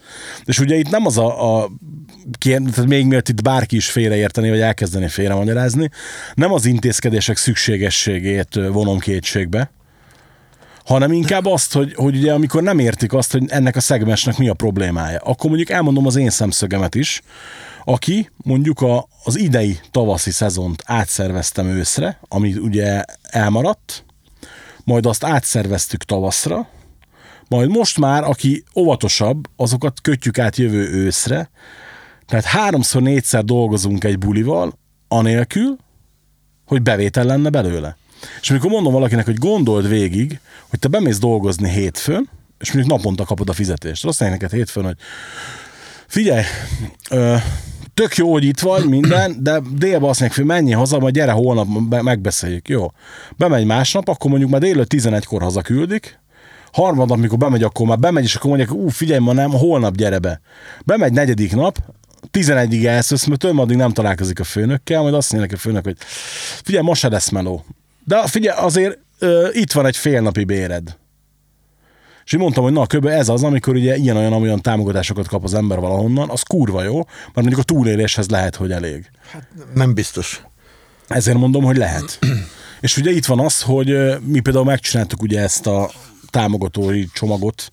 [0.46, 1.70] És ugye itt nem az a, a
[2.40, 5.90] tehát még mielőtt itt bárki is félreérteni, vagy elkezdeni félremagyarázni,
[6.34, 9.72] nem az intézkedések szükségességét vonom kétségbe,
[10.88, 14.48] hanem inkább azt, hogy, hogy ugye amikor nem értik azt, hogy ennek a szegmensnek mi
[14.48, 17.22] a problémája, akkor mondjuk elmondom az én szemszögemet is,
[17.84, 24.06] aki mondjuk a, az idei tavaszi szezont átszerveztem őszre, ami ugye elmaradt,
[24.84, 26.70] majd azt átszerveztük tavaszra,
[27.48, 31.50] majd most már, aki óvatosabb, azokat kötjük át jövő őszre,
[32.26, 34.74] tehát háromszor, négyszer dolgozunk egy bulival,
[35.08, 35.78] anélkül,
[36.66, 37.98] hogy bevétel lenne belőle.
[38.42, 43.26] És amikor mondom valakinek, hogy gondold végig, hogy te bemész dolgozni hétfőn, és mondjuk naponta
[43.26, 44.06] kapod a fizetést.
[44.06, 44.98] Azt mondják neked hétfőn, hogy
[46.08, 46.44] figyelj,
[47.10, 47.36] ö,
[47.94, 51.32] tök jó, hogy itt vagy, minden, de délben azt mondják, hogy menj haza, majd gyere
[51.32, 52.70] holnap be- megbeszéljük.
[52.70, 52.92] Jó.
[53.38, 56.20] Bemegy másnap, akkor mondjuk már délő 11-kor hazaküldik,
[56.72, 60.20] harmadnap, amikor bemegy, akkor már bemegy, és akkor mondják, ú, figyelj, ma nem, holnap gyere
[60.20, 60.42] be.
[60.86, 61.78] Bemegy negyedik nap,
[62.32, 65.98] 11-ig elszösz, tőlem addig nem találkozik a főnökkel, majd azt mondja a főnök, hogy
[66.64, 67.66] figyelj, ma se lesz meló.
[68.08, 70.98] De figyelj, azért ö, itt van egy fél napi béred.
[72.26, 73.06] És én mondtam, hogy na, kb.
[73.06, 77.34] ez az, amikor ugye ilyen-olyan olyan támogatásokat kap az ember valahonnan, az kurva jó, mert
[77.34, 79.10] mondjuk a túléléshez lehet, hogy elég.
[79.74, 80.42] nem biztos.
[81.08, 82.20] Ezért mondom, hogy lehet.
[82.82, 85.92] És ugye itt van az, hogy mi például megcsináltuk ugye ezt a
[86.30, 87.72] támogatói csomagot,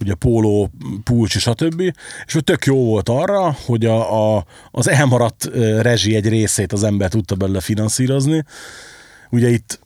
[0.00, 0.70] ugye póló,
[1.04, 1.80] pulcs, stb.
[2.26, 5.44] És hogy tök jó volt arra, hogy a, a, az elmaradt
[5.80, 8.44] rezsi egy részét az ember tudta belőle finanszírozni.
[9.30, 9.80] Ugye itt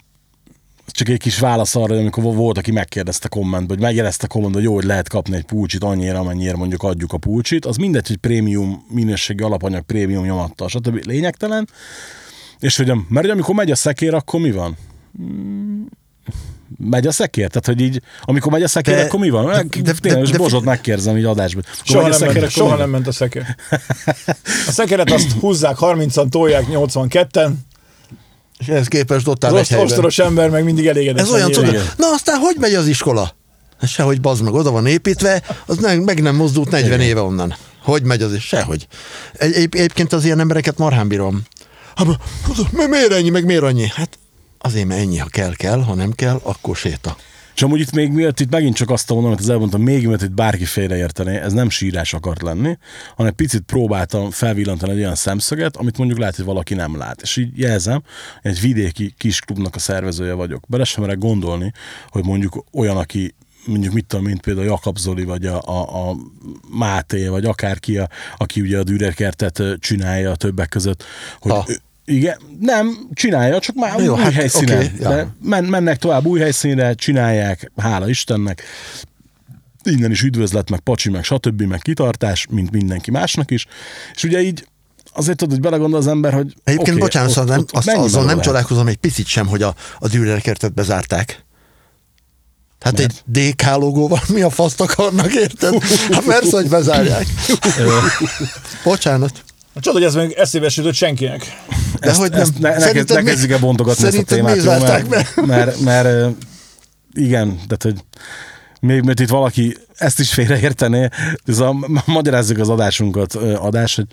[0.86, 4.76] csak egy kis válasz arra, amikor volt, aki megkérdezte kommentben, hogy megjelezte kommentben, hogy jó,
[4.76, 8.84] hogy lehet kapni egy pulcsit annyira, amennyire mondjuk adjuk a pulcsit, az mindegy, hogy prémium
[8.88, 11.04] minőségi alapanyag, prémium nyomattal, stb.
[11.06, 11.68] lényegtelen.
[12.58, 14.76] És hogy, mert hogy amikor megy a szekér, akkor mi van?
[15.22, 15.82] Mm,
[16.78, 17.48] Megy a szekér?
[17.48, 19.46] Tehát, hogy így, amikor megy a szekér, De- akkor mi van?
[19.46, 21.64] de- De, Tényleg, de- most de- Bozsot megkérdezem így adásban.
[21.84, 23.44] Soha, megy a nem szekér, ment, soha nem ment a szekér.
[24.66, 27.52] A szekeret azt húzzák 30-an, tolják 82-en,
[28.62, 31.24] És ehhez képest ott áll az egy ostoros ember meg mindig elégedett.
[31.24, 31.72] Ez olyan csoda.
[31.96, 33.34] Na aztán hogy megy az iskola?
[33.82, 37.54] Sehogy bazd meg, oda van építve, az meg, meg nem mozdult 40 éve onnan.
[37.82, 38.44] Hogy megy az is?
[38.46, 38.86] Sehogy.
[39.32, 41.42] Egy, egy, egyébként az ilyen embereket marhán bírom.
[41.94, 42.06] Hát,
[42.70, 43.86] mi- miért ennyi, meg miért annyi?
[43.94, 44.18] Hát
[44.58, 47.16] azért, mert ennyi, ha kell, kell, ha nem kell, akkor séta.
[47.54, 50.22] És amúgy itt még miatt itt megint csak azt mondom, amit az elmondtam, még miatt
[50.22, 52.78] itt bárki félreértené, ez nem sírás akart lenni,
[53.16, 57.20] hanem picit próbáltam felvillantani egy olyan szemszöget, amit mondjuk lehet, hogy valaki nem lát.
[57.22, 58.02] És így jelzem,
[58.42, 60.64] egy vidéki kis klubnak a szervezője vagyok.
[60.68, 61.72] Bele sem merek gondolni,
[62.08, 63.34] hogy mondjuk olyan, aki
[63.66, 66.16] mondjuk mit tudom, mint például Jakab Zoli, vagy a, a, a
[66.70, 71.04] Máté, vagy akárki, a, aki ugye a Dürerkertet csinálja a többek között,
[71.40, 71.64] hogy Ha.
[71.68, 74.76] ő, igen, nem, csinálja, csak már Jó, új hát helyszínen.
[74.78, 75.08] oké, ja.
[75.08, 78.62] de men, mennek tovább új helyszínre, csinálják, hála Istennek.
[79.82, 83.66] Innen is üdvözlet, meg pacsi, meg stb., meg kitartás, mint mindenki másnak is.
[84.14, 84.66] És ugye így
[85.14, 87.88] azért tudod, hogy belegondol az ember, hogy Egyébként, oké, bocsánat, ott- szóval nem, ott azt,
[87.88, 88.44] azzal nem lehet?
[88.44, 91.44] csodálkozom egy picit sem, hogy a, a Dürerkertet bezárták.
[92.80, 95.82] Hát egy DK logóval mi a faszt akarnak, érted?
[96.12, 97.26] Hát persze, hogy bezárják.
[98.84, 99.44] Bocsánat.
[99.80, 101.62] Csoda, hogy ez még eszébe se jutott senkinek.
[102.00, 102.40] De ezt, hogy nem.
[102.40, 106.06] ezt ne, ne, ne mi- kezdjük el bontogatni ezt a témát, jó, mert, mert, mert,
[106.06, 106.28] ö,
[107.12, 107.94] igen, tehát hogy
[108.80, 111.08] még mert itt valaki ezt is félreértené,
[111.46, 114.06] ez a, magyarázzuk az adásunkat, adás, hogy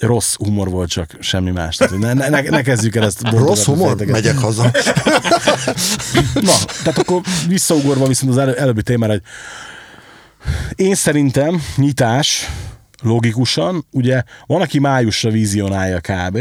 [0.00, 1.76] rossz humor volt csak, semmi más.
[1.76, 3.86] Tehát, ne, ne, ne, kezdjük el ezt Rossz humor?
[3.86, 4.12] fejteket.
[4.12, 4.70] Megyek haza.
[6.34, 9.22] Na, tehát akkor visszaugorva viszont az elő, előbbi témára, hogy
[10.74, 12.50] Én szerintem nyitás
[13.02, 16.38] logikusan, ugye van, aki májusra vizionálja kb.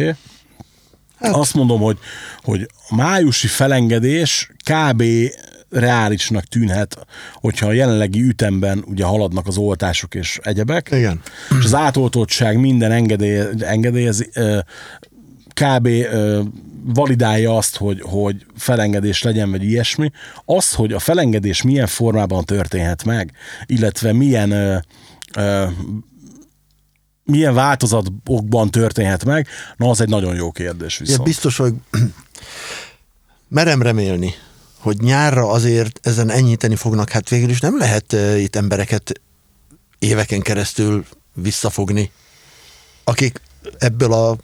[1.19, 1.35] Hát.
[1.35, 1.97] Azt mondom, hogy,
[2.41, 5.03] hogy a májusi felengedés kb
[5.69, 10.89] reálisnak tűnhet, hogyha a jelenlegi ütemben ugye haladnak az oltások és egyebek.
[10.91, 11.21] Igen.
[11.59, 14.29] És az átoltottság minden engedély, engedélyez,
[15.53, 15.89] kb.
[16.93, 20.11] validálja azt, hogy, hogy felengedés legyen, vagy ilyesmi.
[20.45, 23.31] Az, hogy a felengedés milyen formában történhet meg,
[23.65, 24.83] illetve milyen
[27.25, 31.17] milyen változatokban történhet meg, na az egy nagyon jó kérdés viszont.
[31.17, 31.73] Ja, biztos, hogy
[33.47, 34.33] merem remélni,
[34.79, 39.21] hogy nyárra azért ezen ennyiteni fognak, hát végül is nem lehet uh, itt embereket
[39.99, 42.11] éveken keresztül visszafogni,
[43.03, 43.41] akik
[43.77, 44.37] ebből a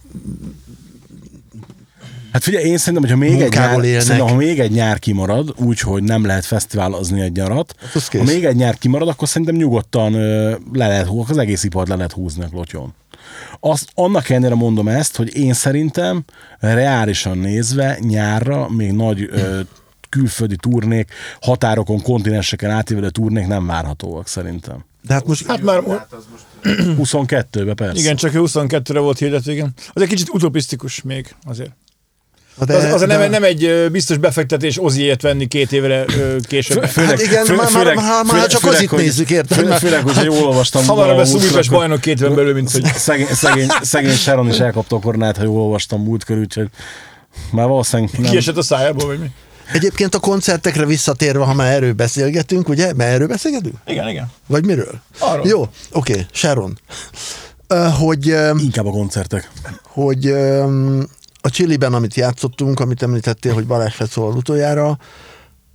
[2.34, 6.04] Hát figyelj, én szerintem, hogyha még egy, nyár, szerintem, ha még egy nyár kimarad, úgyhogy
[6.04, 10.56] nem lehet fesztiválozni egy nyarat, Hát ha még egy nyár kimarad, akkor szerintem nyugodtan ö,
[10.74, 12.94] le lehet, az egész ipart le lehet húzni a klotyon.
[13.60, 16.24] Azt, annak ellenére mondom ezt, hogy én szerintem
[16.60, 19.60] reálisan nézve nyárra még nagy ö,
[20.10, 24.86] külföldi turnék, határokon, kontinenseken átívelő turnék nem várhatóak szerintem.
[25.08, 25.82] De hát most, Hát már,
[26.64, 28.00] 22-ben persze.
[28.00, 29.74] igen, csak ő 22-re volt hirdetve, igen.
[29.94, 31.72] Az egy kicsit utopisztikus még azért.
[32.66, 36.06] De, Az, az de- nem, nem egy biztos befektetés Oziét venni két évre
[36.48, 36.86] később.
[36.86, 39.58] Hát igen, már- már- már- már csak az itt nézzük, érted?
[39.58, 40.86] Főleg, főleg, hogyha jól olvastam.
[40.86, 44.96] Hamarabb lesz Újpest bajnok két évben belül, mint hogy Szegény, szegény, szegény Sharon is elkapta
[44.96, 46.68] a koronát, ha jól olvastam múltkor, úgyhogy
[47.52, 48.30] már valószínűleg nem.
[48.32, 49.28] kiesett a szájából, vagy mi.
[49.74, 52.94] Egyébként a koncertekre visszatérve, ha már erről beszélgetünk, ugye?
[52.94, 53.76] Mert erről beszélgetünk?
[53.88, 54.32] Igen, igen.
[54.48, 55.02] Vagy miről?
[55.20, 55.48] Arról.
[55.48, 56.80] Jó, oké, Sharon.
[57.68, 59.50] Ö, Hogy, Inkább a koncertek.
[59.84, 60.34] hogy
[61.42, 64.98] a Csiliben, amit játszottunk, amit említettél, hogy Balázs felszólal utoljára,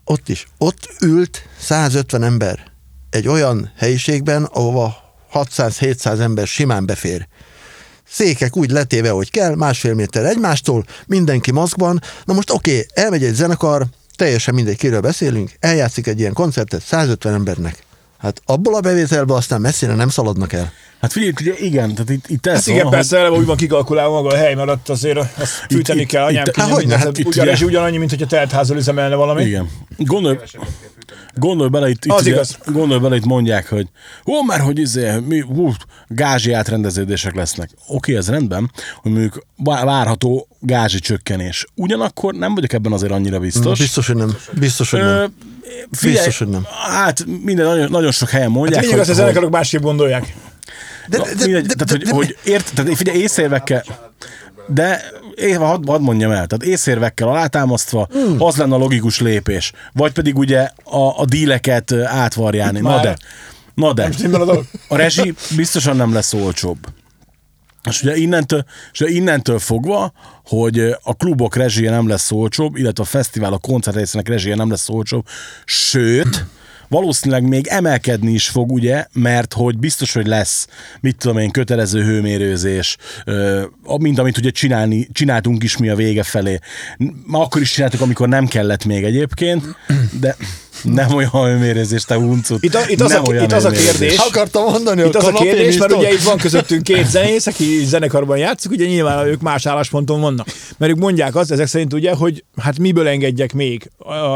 [0.05, 0.47] ott is.
[0.59, 2.73] Ott ült 150 ember
[3.11, 4.97] egy olyan helyiségben, ahova
[5.33, 7.29] 600-700 ember simán befér.
[8.09, 12.03] Székek úgy letéve, hogy kell, másfél méter egymástól, mindenki maszkban.
[12.25, 16.83] Na most oké, okay, elmegy egy zenekar, teljesen mindegy, kiről beszélünk, eljátszik egy ilyen koncertet
[16.83, 17.85] 150 embernek.
[18.19, 20.73] Hát abból a bevételből aztán messzire nem szaladnak el.
[21.01, 23.45] Hát figyelj, ugye igen, tehát itt, itt ez Hát van, igen, hogy- persze, eleve úgy
[23.47, 26.69] van kikalkulálva maga a hely, mert ott azért azt fűteni itt- kell, anyám itt- kinyom,
[26.69, 27.03] Há, hogyne, mindent.
[27.09, 29.45] hát itt Ugyan, ugye- és ugyanannyi, mint hogy a teltházal üzemelne valami.
[29.45, 29.69] Igen.
[29.99, 30.37] Gondolj,
[31.35, 32.59] gondolj bele, itt, itt, Az ugye, igaz.
[32.67, 33.87] gondolj bele, itt mondják, hogy
[34.27, 35.73] ó, mert hogy izé, mi, hú,
[36.09, 37.71] gázsi átrendeződések lesznek.
[37.89, 38.71] Oké, ez rendben,
[39.03, 41.67] hogy mondjuk vá- várható gázsi csökkenés.
[41.75, 43.79] Ugyanakkor nem vagyok ebben azért annyira biztos.
[43.79, 44.37] Biztos, hogy nem.
[44.53, 45.35] Biztos, hogy Ö, nem.
[45.93, 46.67] figyelj, Biztos, hogy nem.
[46.91, 50.35] Hát minden, nagyon, nagyon sok helyen mondják, Lényeg az, hogy a zenekarok másképp gondolják.
[51.09, 53.85] De, Na, mindegy, tehát, hogy, hogy ért, tehát figyelj, észérvekkel,
[54.67, 58.43] de én hadd had mondjam el, tehát észérvekkel alátámasztva Hmm.
[58.43, 59.73] az lenne a logikus lépés.
[59.93, 62.81] Vagy pedig ugye a, a díleket átvarjálni.
[62.81, 63.17] Na de,
[63.75, 64.11] na de,
[64.89, 66.79] a rezsi biztosan nem lesz olcsóbb.
[67.89, 70.13] És ugye innentől, és ugye innentől fogva,
[70.45, 74.89] hogy a klubok rezsije nem lesz olcsóbb, illetve a fesztivál, a koncertrészének rezsije nem lesz
[74.89, 75.27] olcsóbb,
[75.65, 76.45] sőt,
[76.89, 80.69] valószínűleg még emelkedni is fog, ugye, mert hogy biztos, hogy lesz,
[81.01, 82.97] mit tudom én, kötelező hőmérőzés,
[83.99, 86.59] mint amit ugye csinálni, csináltunk is mi a vége felé.
[87.25, 89.65] Ma akkor is csináltuk, amikor nem kellett még egyébként,
[90.21, 90.37] de
[90.93, 92.65] nem olyan hőmérőzés, te uncut.
[92.65, 95.27] Itt, a, itt, az, Nem a, olyan itt az a kérdés, Akartam mondani, itt az
[95.27, 99.41] a kérdés, mert ugye itt van közöttünk két zenész, aki zenekarban játszik, ugye nyilván ők
[99.41, 100.47] más állásponton vannak.
[100.79, 103.91] Mert ők mondják azt, ezek szerint ugye, hogy hát miből engedjek még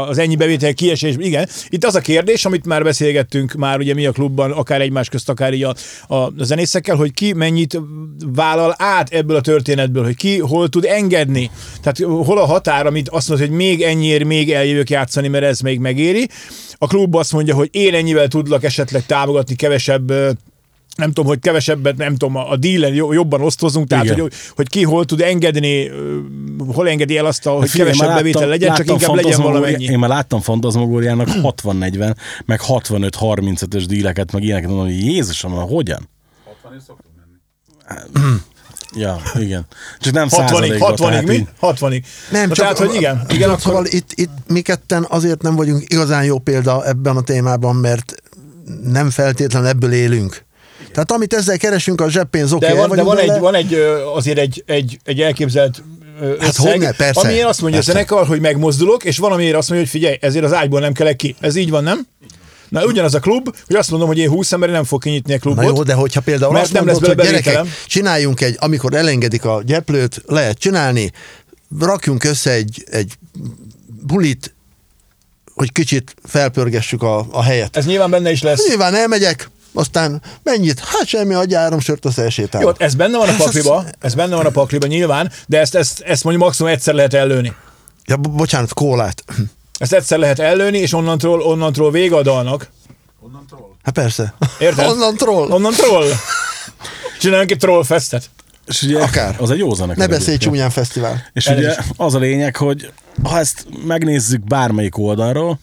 [0.07, 1.15] az ennyi bevétel kiesés.
[1.17, 5.09] Igen, itt az a kérdés, amit már beszélgettünk már ugye mi a klubban, akár egymás
[5.09, 5.75] közt, akár így a,
[6.07, 7.79] a, a zenészekkel, hogy ki mennyit
[8.35, 11.51] vállal át ebből a történetből, hogy ki hol tud engedni.
[11.81, 15.59] Tehát hol a határ, amit azt mondod, hogy még ennyiért még eljövök játszani, mert ez
[15.59, 16.29] még megéri.
[16.77, 20.11] A klub azt mondja, hogy én ennyivel tudlak esetleg támogatni kevesebb
[20.95, 24.19] nem tudom, hogy kevesebbet, nem tudom, a dílen jo- jobban osztozunk, tehát Igen.
[24.19, 25.91] hogy, hogy ki hol tud engedni,
[26.73, 29.41] hol engedi el azt, a, hogy Figyelj, kevesebb már bevétel legyen, csak láttam inkább legyen
[29.41, 29.83] valamennyi.
[29.83, 31.27] Én már láttam Fantasmagóriának
[31.63, 36.09] 60-40, meg 65-35-ös díleket, meg ilyeneket mondom, hogy Jézusom, hogyan?
[36.45, 38.37] 60 is szoktunk menni.
[38.93, 39.65] Ja, igen.
[39.99, 40.93] Csak nem 60-ig, százalékban.
[40.93, 41.33] 60-ig tehát mi?
[41.33, 42.03] így- 60-ig.
[42.31, 43.61] Nem, Na, csak tehát, hogy igen, igen akkor...
[43.61, 48.15] Szóval itt, itt mi ketten azért nem vagyunk igazán jó példa ebben a témában, mert
[48.83, 50.43] nem feltétlenül ebből élünk.
[50.91, 53.33] Tehát amit ezzel keresünk, a zseppénz oké, De van, de van, vele.
[53.33, 53.73] egy, van egy,
[54.15, 55.83] azért egy, egy, egy elképzelt
[56.39, 57.91] Hát összeg, hogyne, persze, amiért azt mondja persze.
[57.91, 60.93] a zenekar, hogy megmozdulok, és van, amiért azt mondja, hogy figyelj, ezért az ágyból nem
[60.93, 61.35] kelek ki.
[61.39, 62.07] Ez így van, nem?
[62.71, 65.35] Na, ugyanaz a klub, hogy azt mondom, hogy én 20 ember nem fog kinyitni a
[65.35, 65.65] Na klubot.
[65.65, 69.61] jó, de hogyha például Mert azt nem lesz hogy gyerekek, csináljunk egy, amikor elengedik a
[69.65, 71.11] gyeplőt, lehet csinálni,
[71.79, 73.13] rakjunk össze egy, egy
[74.07, 74.53] bulit
[75.53, 77.77] hogy kicsit felpörgessük a, a helyet.
[77.77, 78.67] Ez nyilván benne is lesz.
[78.67, 80.79] Nyilván elmegyek, aztán mennyit?
[80.79, 82.61] Hát semmi, adja három sört, az elsétál.
[82.61, 85.99] Jó, ez benne van a pakliba, ez benne van a pakliba nyilván, de ezt, ezt,
[85.99, 87.53] ezt mondjuk maximum egyszer lehet ellőni.
[88.05, 89.23] Ja, bo- bocsánat, kólát.
[89.81, 92.69] Ezt egyszer lehet ellőni, és onnantól, onnantól vége a dalnak.
[93.19, 93.69] Onnan troll.
[93.83, 94.33] Hát persze.
[94.59, 94.89] Érted?
[94.89, 95.49] Onnan troll.
[95.49, 96.07] Onnan troll.
[97.19, 98.29] Csináljunk egy troll festet.
[98.71, 99.35] És ugye Akár.
[99.39, 100.07] az egy jó zenekar.
[100.07, 101.25] Ne beszélj csúnyán fesztivál.
[101.33, 101.85] És Ez ugye is.
[101.95, 102.91] az a lényeg, hogy
[103.23, 105.59] ha ezt megnézzük bármelyik oldalról,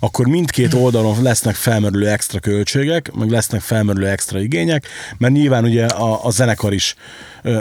[0.00, 4.86] akkor mindkét oldalon lesznek felmerülő extra költségek, meg lesznek felmerülő extra igények,
[5.18, 6.94] mert nyilván ugye a, a zenekar is,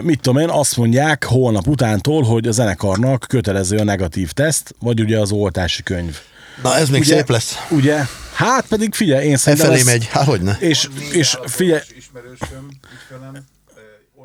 [0.01, 4.99] mit tudom én, azt mondják holnap utántól, hogy a zenekarnak kötelező a negatív teszt, vagy
[5.01, 6.17] ugye az oltási könyv.
[6.63, 7.55] Na ez még ugye, szép lesz.
[7.69, 7.99] Ugye,
[8.33, 10.07] hát pedig figyelj, én E szerintem felé ez- megy.
[10.11, 10.57] Hát hogyne.
[10.59, 13.45] És, és figyelj, Ismerősöm, ügyfelem,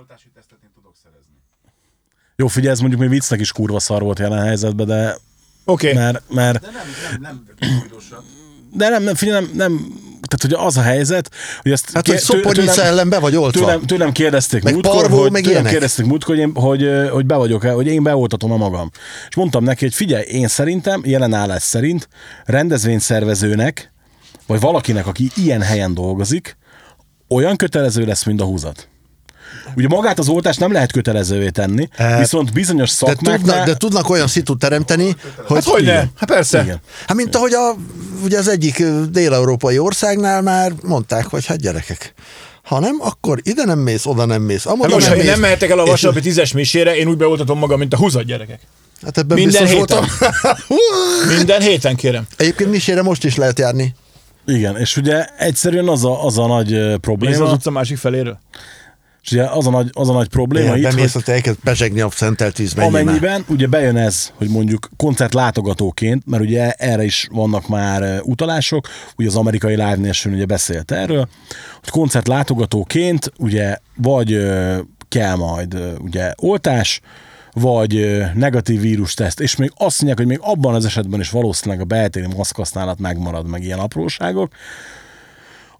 [0.08, 1.34] oltási tesztet én tudok szerezni.
[2.36, 5.16] jó figyelj, ez mondjuk még viccnek is kurva szar volt jelen helyzetben, de
[5.64, 5.90] Oké.
[5.90, 6.02] Okay.
[6.02, 6.86] mert, mert De nem,
[7.20, 8.18] nem, nem újdonság.
[8.72, 9.78] De nem, nem, figyelj, nem, nem,
[10.28, 11.30] tehát hogy az a helyzet,
[11.62, 13.60] hogy ezt Hát, hogy ké- tő- szoponyica ellen be vagy oltva.
[13.60, 15.72] Tőlem, tőlem kérdezték Meg múltkor, parvó, hogy, meg tőlem ilyenek.
[15.72, 18.90] kérdezték múltkor, hogy én, hogy, hogy be vagyok-e, hogy én beoltatom a magam.
[19.28, 22.08] És mondtam neki, hogy figyelj, én szerintem, jelenállás szerint
[22.44, 23.92] rendezvényszervezőnek,
[24.46, 26.56] vagy valakinek, aki ilyen helyen dolgozik,
[27.28, 28.88] olyan kötelező lesz, mint a húzat.
[29.76, 33.36] Ugye magát az oltást nem lehet kötelezővé tenni, Eh, viszont bizonyos De szakmáknál...
[33.38, 35.56] tudnak, de tudnak olyan szitut teremteni, hogy...
[35.56, 35.94] Hát hogy ne?
[35.94, 36.62] Hát persze.
[36.62, 36.80] Igen.
[37.06, 37.74] Hát mint ahogy a,
[38.24, 42.14] ugye az egyik dél-európai országnál már mondták, hogy hát gyerekek,
[42.62, 45.24] ha nem, akkor ide nem mész, oda nem mész, Hát amoda most, ha nem én
[45.24, 45.32] mész.
[45.34, 48.60] nem mehetek el a vasárnapi tízes misére, én úgy beoltatom magam, mint a húzat gyerekek.
[49.02, 50.04] Hát ebben Minden biztos héten.
[51.36, 52.26] Minden héten kérem.
[52.36, 53.94] Egyébként misére most is lehet járni.
[54.46, 57.96] Igen, és ugye egyszerűen az a, az a nagy ö, Nézd az probléma, utca másik
[57.98, 58.38] feléről.
[59.24, 62.10] És ugye az a nagy, az a nagy probléma itt, Bemész, hogy elkezd bezsegni a
[62.10, 63.02] szentelt víz, menjél már.
[63.02, 68.18] amennyiben ugye bejön ez, hogy mondjuk koncert látogatóként, mert ugye erre is vannak már ö,
[68.22, 71.28] utalások, ugye az amerikai Live Nation ugye beszélt erről,
[71.80, 77.00] hogy koncert látogatóként ugye vagy ö, kell majd ö, ugye oltás,
[77.52, 81.84] vagy negatív vírusteszt, és még azt mondják, hogy még abban az esetben is valószínűleg a
[81.84, 84.52] beltéri maszkhasználat megmarad, meg ilyen apróságok.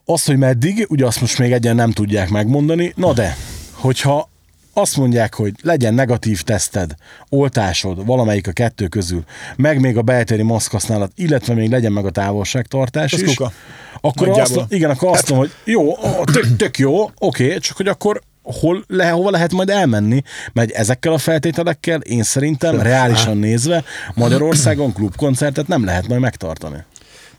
[0.05, 3.37] Azt, hogy meddig, ugye azt most még egyen nem tudják megmondani, na de,
[3.71, 4.29] hogyha
[4.73, 6.95] azt mondják, hogy legyen negatív teszted,
[7.29, 9.25] oltásod, valamelyik a kettő közül,
[9.57, 13.53] meg még a beltéri maszkhasználat, illetve még legyen meg a távolságtartás Az is, kuka.
[14.01, 14.59] akkor Nagyjából.
[14.59, 18.85] azt, igen, akkor azt mondom, hogy jó, tök, tök jó, oké, csak hogy akkor hol,
[18.87, 25.67] le, hova lehet majd elmenni, mert ezekkel a feltételekkel én szerintem reálisan nézve Magyarországon klubkoncertet
[25.67, 26.77] nem lehet majd megtartani.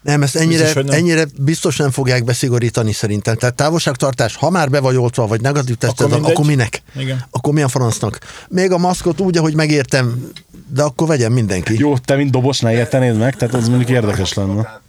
[0.05, 0.95] Nem, ezt ennyire, Biztos, nem.
[0.95, 3.35] ennyire biztos nem fogják beszigorítani szerintem.
[3.35, 6.81] Tehát távolságtartás, ha már be vagy oltva, vagy negatív teszted, Akkor akkor, minek?
[6.95, 7.25] Igen.
[7.29, 8.19] Akkor mi a francnak?
[8.49, 10.31] Még a maszkot úgy, ahogy megértem,
[10.67, 11.79] de akkor vegyen mindenki.
[11.79, 14.51] Jó, te mint dobos ne értenéd meg, tehát az mondjuk érdekes lenne.
[14.53, 14.81] Tudod,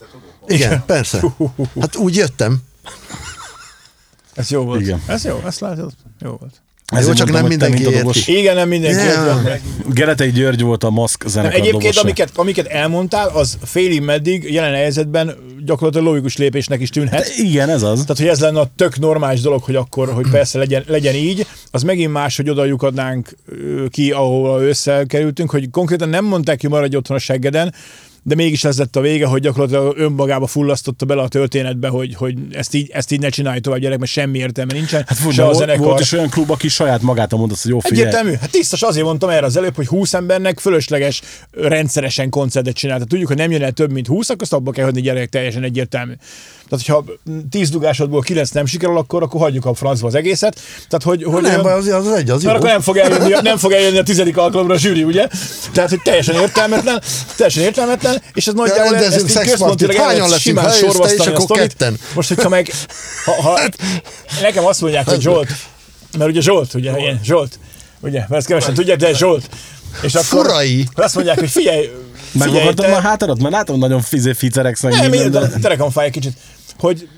[0.46, 1.20] Igen, persze.
[1.81, 2.59] Hát úgy jöttem.
[4.35, 4.81] Ez jó volt.
[4.81, 5.02] Igen.
[5.07, 5.92] Ez jó, ezt látod?
[6.20, 6.62] Jó volt.
[6.94, 8.38] Ezért csak nem mindenki mint érti.
[8.38, 8.96] Igen, nem mindenki.
[8.96, 9.46] Nem.
[9.46, 9.61] érti.
[9.92, 12.01] Geretei György volt a maszk Nem, zenekar egyébként, dobosa.
[12.01, 17.20] amiket, amiket elmondtál, az félig meddig jelen helyzetben gyakorlatilag logikus lépésnek is tűnhet.
[17.20, 18.01] De igen, ez az.
[18.01, 21.46] Tehát, hogy ez lenne a tök normális dolog, hogy akkor, hogy persze legyen, legyen így,
[21.70, 26.68] az megint más, hogy oda lyukadnánk ö, ki, ahol összekerültünk, hogy konkrétan nem mondták ki
[26.68, 27.75] maradj otthon a seggeden,
[28.26, 32.34] de mégis ez lett a vége, hogy gyakorlatilag önmagába fullasztotta bele a történetbe, hogy, hogy
[32.50, 35.04] ezt, így, ezt így ne csinálj tovább, gyerek, mert semmi értelme nincsen.
[35.06, 35.86] Hát se de a volt, zenekar.
[35.86, 38.00] volt is olyan klub, aki saját magától mondta, hogy jó, figyelj.
[38.00, 38.36] Egyértelmű.
[38.40, 42.94] Hát tisztas, azért mondtam erre az előbb, hogy 20 embernek fölösleges rendszeresen koncertet csinál.
[42.94, 45.28] Tehát tudjuk, hogy nem jön el több, mint 20, akkor azt abba kell hagyni gyerek,
[45.28, 46.12] teljesen egyértelmű.
[46.68, 47.05] Tehát, hogyha
[47.50, 50.61] 10 dugásodból 9 nem sikerül, akkor, akkor hagyjuk a francba az egészet.
[50.88, 52.50] Tehát, hogy, hogy Nem baj, az, az egy, az jó.
[52.50, 55.29] akkor nem fog, eljönni, nem fog eljönni a tizedik alkalomra a zsűri, ugye?
[55.72, 57.02] Tehát, hogy teljesen értelmetlen,
[57.37, 60.40] teljesen értelmetlen, és ez nagyjából rendezünk ezt így központilag Hányan leszünk?
[60.40, 61.62] simán sorvasztani a akkor sztorit.
[61.62, 61.98] ketten.
[62.14, 62.70] Most, hogyha meg,
[63.24, 63.61] ha, ha
[64.42, 65.48] nekem azt mondják, hogy Zsolt,
[66.18, 67.59] mert ugye Zsolt, ugye, ilyen, Zsolt,
[68.00, 69.48] ugye, mert ezt kevesen tudják, de Zsolt.
[70.02, 70.87] És akkor Furai.
[70.94, 71.90] azt mondják, hogy figyelj,
[72.33, 73.38] Megvakartad te- a hátadat?
[73.38, 75.59] Mert látom, nagyon fizé ficeregsz meg nem, minden, minden, de...
[75.59, 76.37] terekem fáj egy kicsit,
[76.78, 77.08] hogy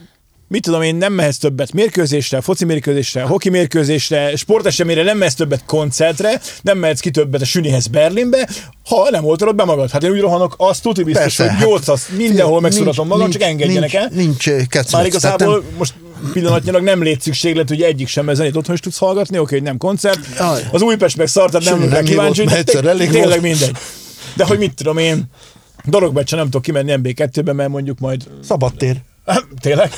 [0.49, 5.63] mit tudom én, nem mehetsz többet mérkőzésre, foci mérkőzésre, hoki mérkőzésre, sporteseményre, nem mehetsz többet
[5.67, 8.49] koncertre, nem mehetsz ki többet a Sünihez Berlinbe,
[8.89, 9.91] ha nem oltad be magad.
[9.91, 13.31] Hát én úgy rohanok, azt tudni biztos, Persze, hogy hát 8 mindenhol megszuratom nincs- magam,
[13.31, 14.09] csak nincs- engedjenek nincs, el.
[14.15, 14.93] Nincs ö, kecmec.
[14.93, 15.95] Már igazából most
[16.33, 19.65] pillanatnyilag nem légy szükséglet, hogy egyik sem, mert zenét otthon is tudsz hallgatni, oké, hogy
[19.65, 20.21] nem koncert.
[20.39, 20.63] Jaj.
[20.73, 23.73] Az Újpest meg szart, tehát nem nem kíváncsi, hogy tényleg mindegy.
[24.37, 25.25] De hogy mit tudom én,
[25.85, 28.97] Dorogbecse nem tudok kimenni MB2-be, mert mondjuk majd Szabadtér.
[29.61, 29.93] Tényleg?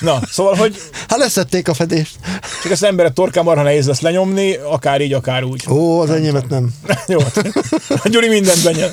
[0.00, 0.76] Na, szóval, hogy
[1.08, 2.16] Hát leszették a fedést.
[2.62, 5.64] csak ezt emberet torkán marha nehéz lesz lenyomni, akár így, akár úgy.
[5.68, 6.68] Ó, az enyémet nem.
[7.06, 7.18] Jó.
[8.04, 8.92] Gyuri mindent benyel.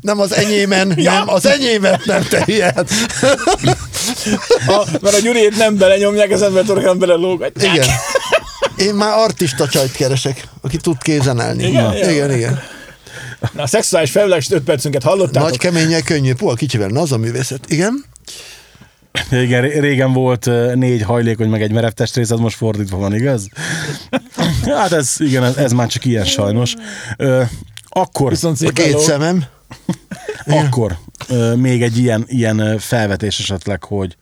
[0.00, 1.12] nem az enyémen, Ja.
[1.12, 2.86] nem, az enyémet nem te ilyen.
[4.66, 7.74] A, mert a Gyuriét nem belenyomják, az ember torkán belelógatják.
[7.74, 7.86] Igen.
[8.76, 11.66] Én már artista csajt keresek, aki tud kézen állni.
[11.68, 11.92] Igen?
[11.96, 12.30] igen, igen.
[12.32, 12.62] igen.
[13.52, 15.48] Na, a szexuális felvilágos 5 percünket hallottátok?
[15.48, 17.60] Nagy keménnyel könnyű, puha kicsivel, na az a művészet.
[17.68, 18.04] Igen?
[19.30, 23.48] Igen, ré- régen volt négy hajlékony, meg egy merev testrész, ez most fordítva van, igaz?
[24.64, 26.74] Hát ez, igen, ez, ez már csak ilyen sajnos.
[27.88, 29.44] Akkor, Viszont A két szemem.
[30.46, 30.98] akkor
[31.56, 34.16] még egy ilyen, ilyen felvetés esetleg, hogy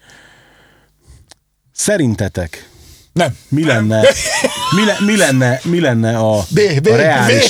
[1.72, 2.68] szerintetek
[3.12, 3.36] Nem.
[3.48, 4.00] mi lenne,
[4.76, 7.48] mi, le, mi lenne, mi lenne a, B, B, a reális,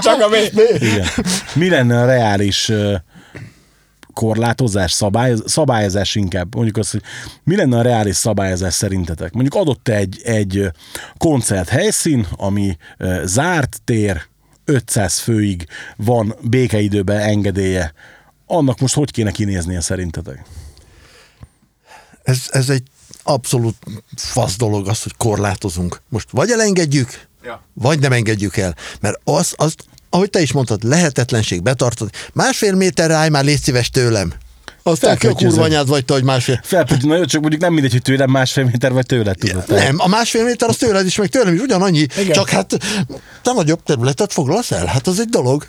[0.00, 0.60] Csak a B.
[0.80, 1.06] igen,
[1.54, 2.94] mi lenne a reális ö,
[4.14, 6.54] korlátozás, szabályoz, szabályozás inkább.
[6.54, 7.02] Mondjuk azt, hogy
[7.44, 9.32] mi lenne a reális szabályozás szerintetek?
[9.32, 10.70] Mondjuk adott egy, egy
[11.18, 12.76] koncert helyszín, ami
[13.24, 14.22] zárt tér,
[14.64, 17.92] 500 főig van békeidőben engedélye.
[18.46, 20.44] Annak most hogy kéne kinéznie szerintetek?
[22.22, 22.82] Ez, ez egy
[23.22, 23.76] abszolút
[24.16, 26.00] fasz dolog az, hogy korlátozunk.
[26.08, 27.62] Most vagy elengedjük, Ja.
[27.72, 28.76] vagy nem engedjük el.
[29.00, 29.74] Mert az, az,
[30.14, 32.10] ahogy te is mondtad, lehetetlenség betartani.
[32.32, 34.32] Másfél méterre állj már, légy szíves tőlem.
[34.82, 35.48] Aztán ki a Felkötjözöm.
[35.58, 36.60] kurva anyád vagy te, hogy másfél.
[36.64, 39.64] Felpüty, na jó, csak mondjuk nem mindegy, hogy tőlem másfél méter vagy tőle, tudod.
[39.64, 41.98] Tehát- Nem, a másfél méter az tőled is, meg tőlem is ugyanannyi.
[42.18, 42.32] Igen.
[42.32, 42.76] Csak hát
[43.42, 44.86] te nagyobb területet foglalsz el.
[44.86, 45.66] Hát az egy dolog.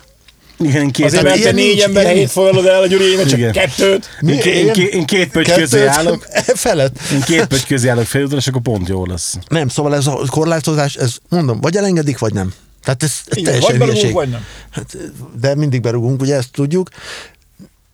[0.58, 2.30] Igen, én két, Azért, mert te négy ember nincs.
[2.30, 3.52] foglalod el, a Gyuri, mert csak Igen.
[3.52, 4.08] kettőt.
[4.26, 6.26] én, ké- én, ké- én két pöty közé állok.
[6.66, 6.98] Felett.
[7.12, 9.34] Én két pöty közé állok félúton, és akkor pont jó lesz.
[9.48, 12.52] Nem, szóval ez a korlátozás, ez mondom, vagy elengedik, vagy nem.
[12.86, 14.14] Tehát ez, ez Igen, teljesen vagy berugunk, hülyeség.
[14.14, 14.44] vagy nem.
[14.70, 14.96] Hát,
[15.40, 16.88] de mindig berugunk, ugye ezt tudjuk.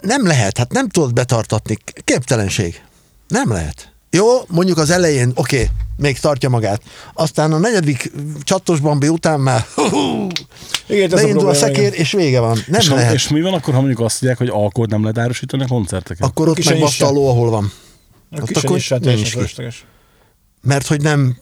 [0.00, 1.76] Nem lehet, hát nem tudod betartatni.
[2.04, 2.82] Képtelenség.
[3.28, 3.92] Nem lehet.
[4.10, 6.82] Jó, mondjuk az elején, oké, okay, még tartja magát.
[7.14, 8.12] Aztán a negyedik
[8.42, 9.66] csatos bambi után már
[10.86, 11.92] Igen, ez a beindul a, szekér, igen.
[11.92, 12.58] és vége van.
[12.66, 13.06] Nem és, lehet.
[13.06, 15.66] ha, és mi van akkor, ha mondjuk azt mondják, hogy alkoholt nem lehet árusítani a
[15.66, 16.28] koncerteken?
[16.28, 17.72] Akkor ott meg a ló, ahol van.
[18.30, 19.68] A Ott kis akkor is hát nincs ki.
[20.62, 21.36] Mert hogy nem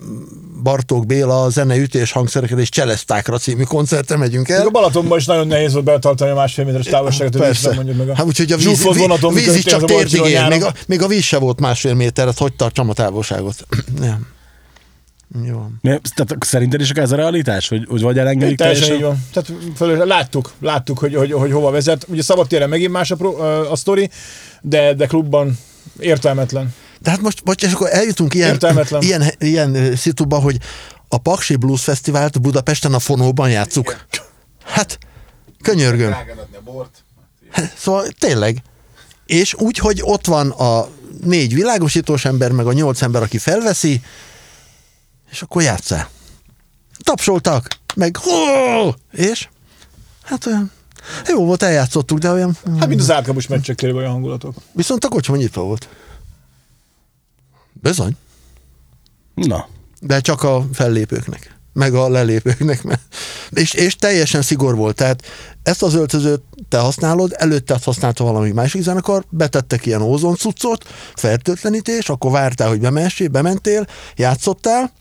[0.62, 4.66] Bartók Béla a zeneütés hangszereket és cselesztákra című koncertre megyünk el.
[4.66, 7.66] a Balatonban is nagyon nehéz volt betartani a másfél méteres távolságot, Persze.
[7.68, 10.48] nem mondjuk meg a Hát úgyhogy a víz, víz, vonaton, víz is csak térdig ér.
[10.48, 13.66] Még a, még a víz se volt másfél méter, hát hogy tartsam a távolságot?
[14.00, 14.26] nem.
[15.44, 15.66] Jó.
[15.80, 19.24] Mi- Tehát szerinted is ez a realitás, hogy, hogy vagy elengedik Teljesen így van.
[19.32, 22.06] Tehát fölös, láttuk, láttuk, hogy, hogy, hogy hova vezet.
[22.08, 23.38] Ugye szabadtéren megint más a, pro,
[23.70, 24.10] a sztori,
[24.60, 25.58] de, de klubban
[25.98, 26.74] értelmetlen.
[27.02, 28.58] De hát most, most és akkor eljutunk ilyen,
[29.00, 30.58] ilyen, ilyen szituba, hogy
[31.08, 34.06] a Paksi Blues Fesztivált Budapesten a Fonóban játszuk.
[34.64, 34.98] Hát,
[35.62, 36.10] könyörgöm.
[36.10, 37.04] Drágán adni a bort.
[37.76, 38.62] Szóval tényleg.
[39.26, 40.88] És úgy, hogy ott van a
[41.24, 44.00] négy világosítós ember, meg a nyolc ember, aki felveszi,
[45.30, 46.08] és akkor játszál.
[47.02, 48.30] Tapsoltak, meg hó,
[49.12, 49.48] és
[50.22, 50.70] hát olyan,
[51.28, 54.54] jó volt, eljátszottuk, de olyan, Hát mint az átkapus meccsek tényleg olyan hangulatok.
[54.72, 55.88] viszont a kocsma nyitva volt.
[57.82, 58.16] Bizony.
[59.34, 59.68] Na,
[60.00, 62.82] De csak a fellépőknek, meg a lelépőknek.
[62.82, 63.00] Mert...
[63.50, 64.96] És, és teljesen szigor volt.
[64.96, 65.22] Tehát
[65.62, 70.84] ezt az öltözőt te használod, előtte azt használta valami másik zenekar, betettek ilyen ózon cuccot,
[71.14, 74.92] fertőtlenítés, akkor vártál, hogy bemessél, bementél, játszottál,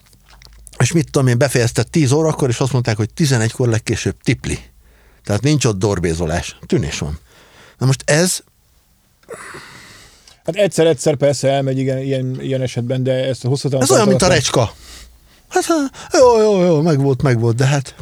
[0.77, 4.59] és mit tudom én, befejezted 10 órakor, és azt mondták, hogy 11-kor legkésőbb tipli.
[5.23, 6.57] Tehát nincs ott dorbézolás.
[6.65, 7.19] Tűnés van.
[7.77, 8.43] Na most ez,
[10.49, 13.81] Hát egyszer-egyszer persze elmegy igen, ilyen, ilyen esetben, de ezt a hosszatlan...
[13.81, 14.73] ez olyan, mint a recska.
[15.49, 15.63] Hát
[16.13, 17.95] jó, jó, jó, meg volt, meg volt, de hát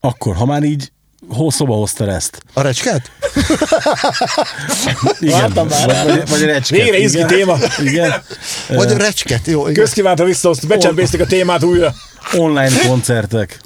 [0.00, 0.92] akkor, ha már így
[1.28, 2.42] hol szoba hoztad ezt?
[2.52, 3.10] a recskát?
[5.20, 6.82] Igen, Vártam már vagy, vagy, vagy recskét.
[6.82, 7.28] Végre izgi Igen.
[7.28, 7.56] téma.
[7.78, 8.22] Igen.
[8.68, 9.84] Vagy a recsket, jó, igen.
[9.84, 11.94] Közkívánta visszahoztuk, becsempészték a témát újra.
[12.32, 13.60] Online koncertek.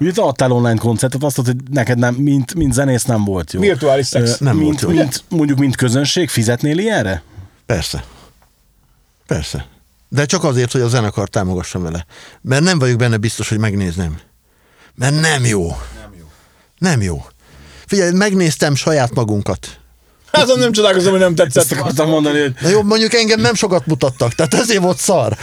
[0.00, 3.52] Ugye te adtál online koncertet, azt mondtad, hogy neked nem, mint, mint zenész nem volt
[3.52, 3.60] jó.
[3.60, 4.38] Virtuális szex.
[4.38, 5.00] Nem mint, volt jó.
[5.00, 7.22] Mint, mondjuk, mint közönség, fizetnél ilyenre?
[7.66, 8.04] Persze.
[9.26, 9.66] Persze.
[10.08, 12.06] De csak azért, hogy a zenekar támogassam vele.
[12.40, 14.18] Mert nem vagyok benne biztos, hogy megnézném.
[14.94, 15.66] Mert nem jó.
[15.66, 16.26] Nem jó.
[16.78, 17.26] Nem jó.
[17.86, 19.80] Figyelj, megnéztem saját magunkat.
[20.42, 21.78] Azon nem csodálkozom, hogy nem Ezt tetszett.
[21.78, 25.36] akartam mondani, hogy Na jó, mondjuk engem nem sokat mutattak, tehát ezért volt szar.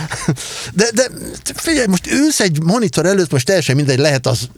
[0.73, 1.07] De, de
[1.55, 4.49] figyelj, most ülsz egy monitor előtt, most teljesen mindegy, lehet az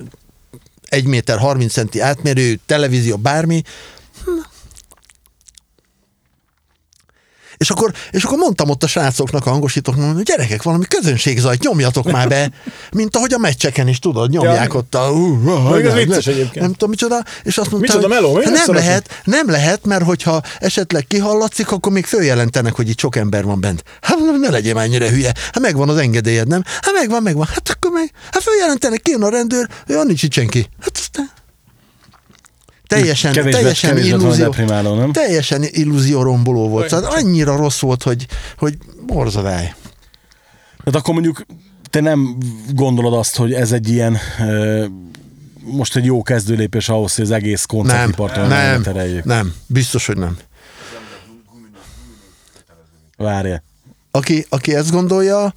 [0.86, 3.62] 1 méter 30 centi átmérő, televízió, bármi.
[7.58, 12.12] És akkor, és akkor mondtam ott a srácoknak, a hangosítóknak, hogy gyerekek, valami közönségzajt nyomjatok
[12.12, 12.52] már be,
[12.92, 14.80] mint ahogy a meccseken is, tudod, nyomják Ja.
[14.80, 15.12] ott a...
[15.12, 16.66] Uh, uh, ez vicces egyébként.
[16.66, 19.86] Nem tudom micsoda, és azt mondta, Micsoda hogy meló, mi hát nem lehet, nem lehet,
[19.86, 23.84] mert hogyha esetleg kihallatszik, akkor még följelentenek, hogy itt sok ember van bent.
[24.02, 25.34] Hát ne legyél már ennyire hülye.
[25.52, 26.64] Hát megvan az engedélyed, nem?
[26.82, 27.46] Hát megvan, megvan.
[27.46, 30.68] Hát akkor meg, hát följelentenek, kijön a rendőr, olyan nincs itt senki.
[30.82, 31.32] Hát aztán...
[32.94, 35.12] teljesen, Kevés, teljesen kevés illúzió, deprimáló, nem?
[35.12, 36.92] teljesen illúzióromboló volt.
[36.92, 37.04] Olyan.
[37.04, 38.26] Tehát annyira rossz volt, hogy,
[38.58, 39.74] hogy borzadály.
[40.84, 41.46] Tehát akkor mondjuk
[41.90, 42.38] te nem
[42.74, 44.86] gondolod azt, hogy ez egy ilyen ö,
[45.66, 49.24] most egy jó kezdőlépés ahhoz, hogy az egész Nem, koncertipart olyan nem, tereljük.
[49.24, 50.38] nem, biztos, hogy nem.
[53.18, 53.64] Várja.
[54.12, 55.54] Aki, aki ezt gondolja,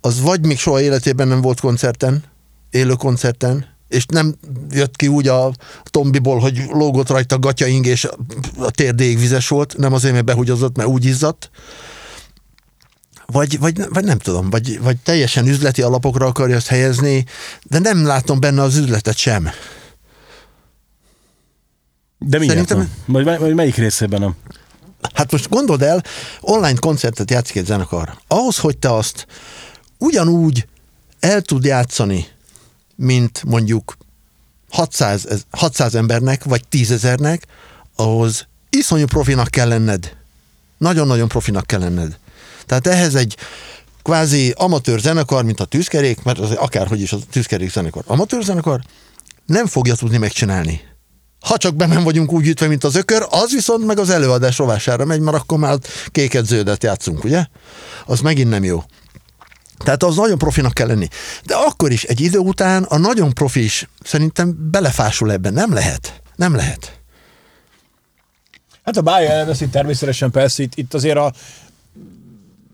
[0.00, 2.24] az vagy még soha életében nem volt koncerten,
[2.70, 4.34] élő koncerten, és nem
[4.70, 5.52] jött ki úgy a
[5.84, 8.04] tombiból, hogy lógott rajta gatyaing, és
[8.58, 11.50] a térdéig vizes volt, nem azért, mert behugyozott, mert úgy izzadt,
[13.26, 17.24] vagy, vagy, vagy nem tudom, vagy, vagy teljesen üzleti alapokra akarja azt helyezni,
[17.62, 19.48] de nem látom benne az üzletet sem.
[22.18, 23.24] De miért Szerintem- nem?
[23.24, 24.34] Vagy, vagy melyik részében nem?
[25.14, 26.02] Hát most gondold el,
[26.40, 28.18] online koncertet játszik egy zenekar.
[28.28, 29.26] Ahhoz, hogy te azt
[29.98, 30.66] ugyanúgy
[31.20, 32.26] el tud játszani,
[32.96, 33.96] mint mondjuk
[34.70, 37.46] 600, ez- 600 embernek, vagy 10 ezernek,
[37.96, 40.16] ahhoz iszonyú profinak kell lenned.
[40.78, 42.18] Nagyon-nagyon profinak kell lenned.
[42.66, 43.36] Tehát ehhez egy
[44.02, 48.02] kvázi amatőr zenekar, mint a tűzkerék, mert az akárhogy is a tűzkerék zenekar.
[48.06, 48.80] Amatőr zenekar
[49.46, 50.80] nem fogja tudni megcsinálni.
[51.40, 54.58] Ha csak be nem vagyunk úgy ütve, mint az ökör, az viszont meg az előadás
[54.58, 57.46] rovására megy, mert akkor már kéket zöldet játszunk, ugye?
[58.06, 58.82] Az megint nem jó.
[59.78, 61.08] Tehát az nagyon profinak kell lenni.
[61.44, 65.52] De akkor is egy idő után a nagyon profi is szerintem belefásul ebben.
[65.52, 66.22] Nem lehet.
[66.36, 67.00] Nem lehet.
[68.84, 71.32] Hát a bája elveszi természetesen persze, itt, itt azért a,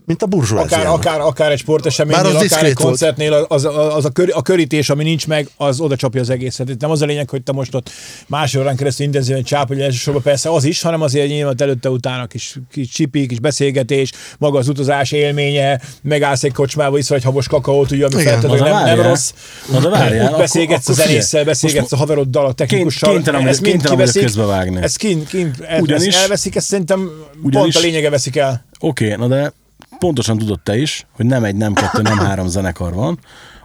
[0.05, 0.77] Mint a burzsóázia.
[0.77, 2.73] akár, akár, akár egy sporteseménynél, akár egy volt.
[2.73, 6.29] koncertnél, az, az, az a, kör, a körítés, ami nincs meg, az oda csapja az
[6.29, 6.69] egészet.
[6.69, 7.89] Itt nem az a lényeg, hogy te most ott
[8.27, 12.55] másfél órán keresztül intenzíven csápolj, elsősorban persze az is, hanem azért nyilván előtte utána kis,
[12.71, 17.91] kis csipi, kis beszélgetés, maga az utazás élménye, megállsz egy kocsmába, iszol egy habos kakaót,
[17.91, 18.39] ugye, ami Igen.
[18.41, 19.31] feltétlenül nem, nem rossz.
[19.71, 23.11] Na de várjál, beszélgetsz akkor a zenésszel, beszélgetsz Most a haveroddal, a technikussal.
[23.13, 24.81] kénytelen ezt mind kiveszik, közbevágni.
[24.81, 27.09] ezt kint, kint Ugyanis- elveszik, ezt szerintem
[27.43, 28.65] Ugyanis- pont a lényege veszik el.
[28.79, 29.53] Oké, okay, na de
[29.99, 33.19] pontosan tudod te is, hogy nem egy, nem kettő, nem három zenekar van,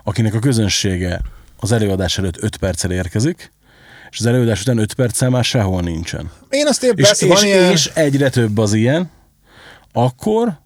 [0.05, 1.21] akinek a közönsége
[1.61, 3.53] az előadás előtt 5 perccel érkezik,
[4.11, 6.31] és az előadás után 5 perccel már sehol nincsen.
[6.49, 7.71] Én azt épp És, és, van ilyen...
[7.71, 9.11] és egyre több az ilyen,
[9.93, 10.61] akkor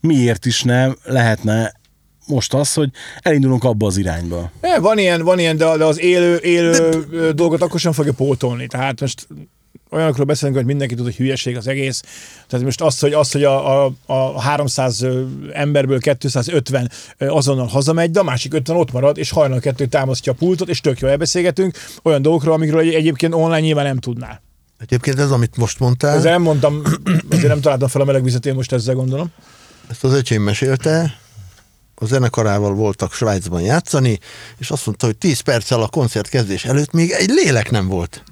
[0.00, 1.72] miért is nem lehetne
[2.26, 2.90] most az, hogy
[3.22, 4.50] elindulunk abba az irányba.
[4.62, 7.32] É, van ilyen, van ilyen, de, de az élő, élő de...
[7.32, 8.66] dolgot akkor sem fogja pótolni.
[8.66, 9.26] Tehát most
[9.90, 12.02] olyanokról beszélünk, hogy mindenki tud, hogy hülyeség az egész.
[12.48, 15.22] Tehát most az, hogy, az, hogy a, a, a 300 ö,
[15.52, 20.32] emberből 250 ö, azonnal hazamegy, de a másik 50 ott marad, és hajnal kettő támasztja
[20.32, 24.42] a pultot, és tök jó elbeszélgetünk olyan dolgokról, amikről egy- egyébként online nyilván nem tudnál.
[24.78, 26.82] Egyébként ez, amit most mondtál, Ezzel nem mondtam,
[27.30, 29.28] azért nem találtam fel a meleg vizet, én most ezzel gondolom.
[29.90, 31.18] ezt az öcsém mesélte,
[31.94, 34.18] a zenekarával voltak Svájcban játszani,
[34.58, 38.22] és azt mondta, hogy 10 perccel a koncert kezdés előtt még egy lélek nem volt.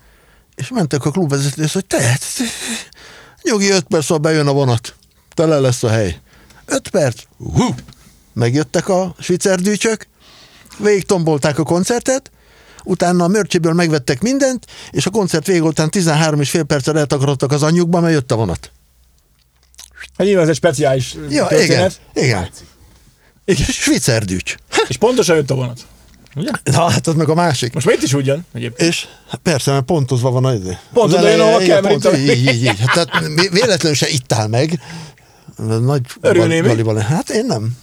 [0.54, 2.44] És mentek a klubvezetőhöz, hogy te, te-
[3.42, 4.94] nyugi 5 perc, szóval bejön a vonat.
[5.34, 6.20] Tele lesz a hely.
[6.66, 7.22] 5 perc.
[7.38, 7.74] Hú.
[8.32, 10.06] Megjöttek a svicerdűcsök,
[10.78, 12.30] végig tombolták a koncertet,
[12.84, 17.52] utána a mörcsiből megvettek mindent, és a koncert vége után 13 és fél perccel eltakarodtak
[17.52, 18.70] az anyjukba, mert jött a vonat.
[20.16, 22.00] Hát nyilván ez egy speciális Ja, történet.
[22.14, 22.48] igen, igen.
[23.44, 23.66] igen.
[23.66, 24.54] Svicerdűcs.
[24.88, 25.86] És pontosan jött a vonat.
[26.36, 26.50] Ugye?
[26.64, 27.74] Na, hát az meg a másik.
[27.74, 28.90] Most itt is úgy jön egyébként.
[28.90, 29.06] És
[29.42, 30.60] persze, mert pontozva van az.
[30.92, 32.78] Pont oda jön, igen, kell, pont, a- így, így, így.
[32.78, 34.80] Hát, tehát vé- véletlenül se itt áll meg.
[35.56, 36.96] Nagy Örülnél.
[36.98, 37.76] Hát én nem.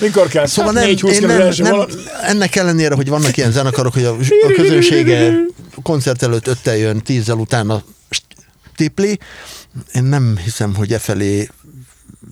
[0.00, 0.46] Mikor kell?
[0.46, 1.84] Szóval hát nem, 4 20 én nem, nem,
[2.22, 4.16] ennek ellenére, hogy vannak ilyen zenekarok, hogy a,
[4.48, 5.34] a közönsége
[5.82, 7.82] koncert előtt öttel jön, tízzel utána
[8.76, 9.18] tipli,
[9.94, 11.48] én nem hiszem, hogy e felé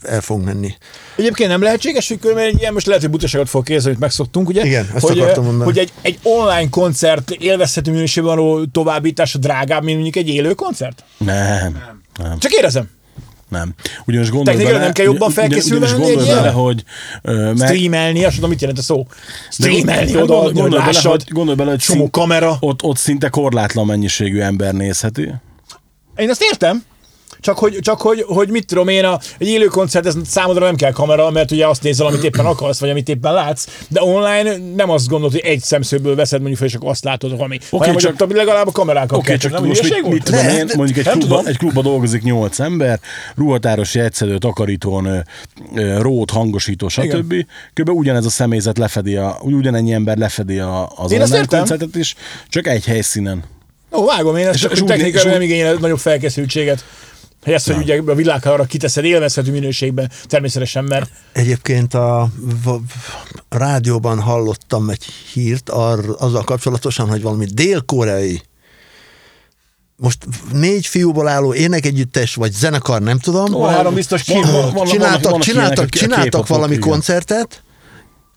[0.02, 0.74] el fogunk menni.
[1.16, 4.48] Egyébként nem lehetséges, hogy körülbelül egy ilyen, most lehet, hogy butaságot fog kérdezni, amit megszoktunk,
[4.48, 4.64] ugye?
[4.64, 5.64] Igen, ezt hogy, akartam mondani.
[5.64, 11.04] Hogy egy, egy online koncert élvezhető minőségben való továbbítása drágább, mint mondjuk egy élő koncert?
[11.18, 11.82] Nem,
[12.18, 12.90] nem, Csak kérdezem.
[13.48, 13.74] nem.
[14.06, 16.84] Ugyanis gondolj Technikailag bele, nem kell jobban ugyan- felkészülve ugyanis gondolj bele, hogy
[17.22, 19.06] ö, meg, Streamelni, azt tudom, mit jelent a szó.
[19.50, 22.56] Streamelni hát oda, gondol- hogy gondolj bele, hogy, gondolj bele, hogy csomó szín- kamera.
[22.60, 25.30] Ott, ott szinte korlátlan mennyiségű ember nézheti.
[26.16, 26.84] Én azt értem,
[27.44, 30.74] csak hogy, csak hogy, hogy mit tudom én, a, egy élő koncert, ez számodra nem
[30.76, 34.56] kell kamera, mert ugye azt nézel, amit éppen akarsz, vagy amit éppen látsz, de online
[34.76, 37.58] nem azt gondolod, hogy egy szemszögből veszed mondjuk fel, és akkor azt látod, ami.
[37.70, 40.48] Okay, hanem, csak- hogy legalább a kamerákkal Oké, kell, csak nem most mit, mit tudom
[40.48, 43.00] én, mondjuk egy klubban, egy klubban dolgozik nyolc ember,
[43.36, 45.24] ruhatáros, jegyszedő, takarítón,
[45.98, 47.34] rót, hangosító, stb.
[47.74, 47.88] Kb.
[47.88, 52.14] ugyanez a személyzet lefedi, a, ugyanennyi ember lefedi a, az Én online koncertet is,
[52.48, 53.44] csak egy helyszínen.
[53.92, 56.84] Ó, vágom én, ezt És- és és nem igényel nagyobb felkészültséget.
[57.44, 62.28] Hogy ezt, hogy ugye a világhára kiteszed élvezhető minőségben, természetesen, mert Egyébként a, a
[63.48, 68.42] rádióban hallottam egy hírt ar, azzal kapcsolatosan, hogy valami dél-koreai
[69.96, 70.18] most
[70.52, 74.72] négy fiúból álló énekegyüttes, vagy zenekar, nem tudom, Ó, három biztos ki Van- volt.
[74.72, 77.62] van- csináltak, csináltak, csináltak valami koncertet,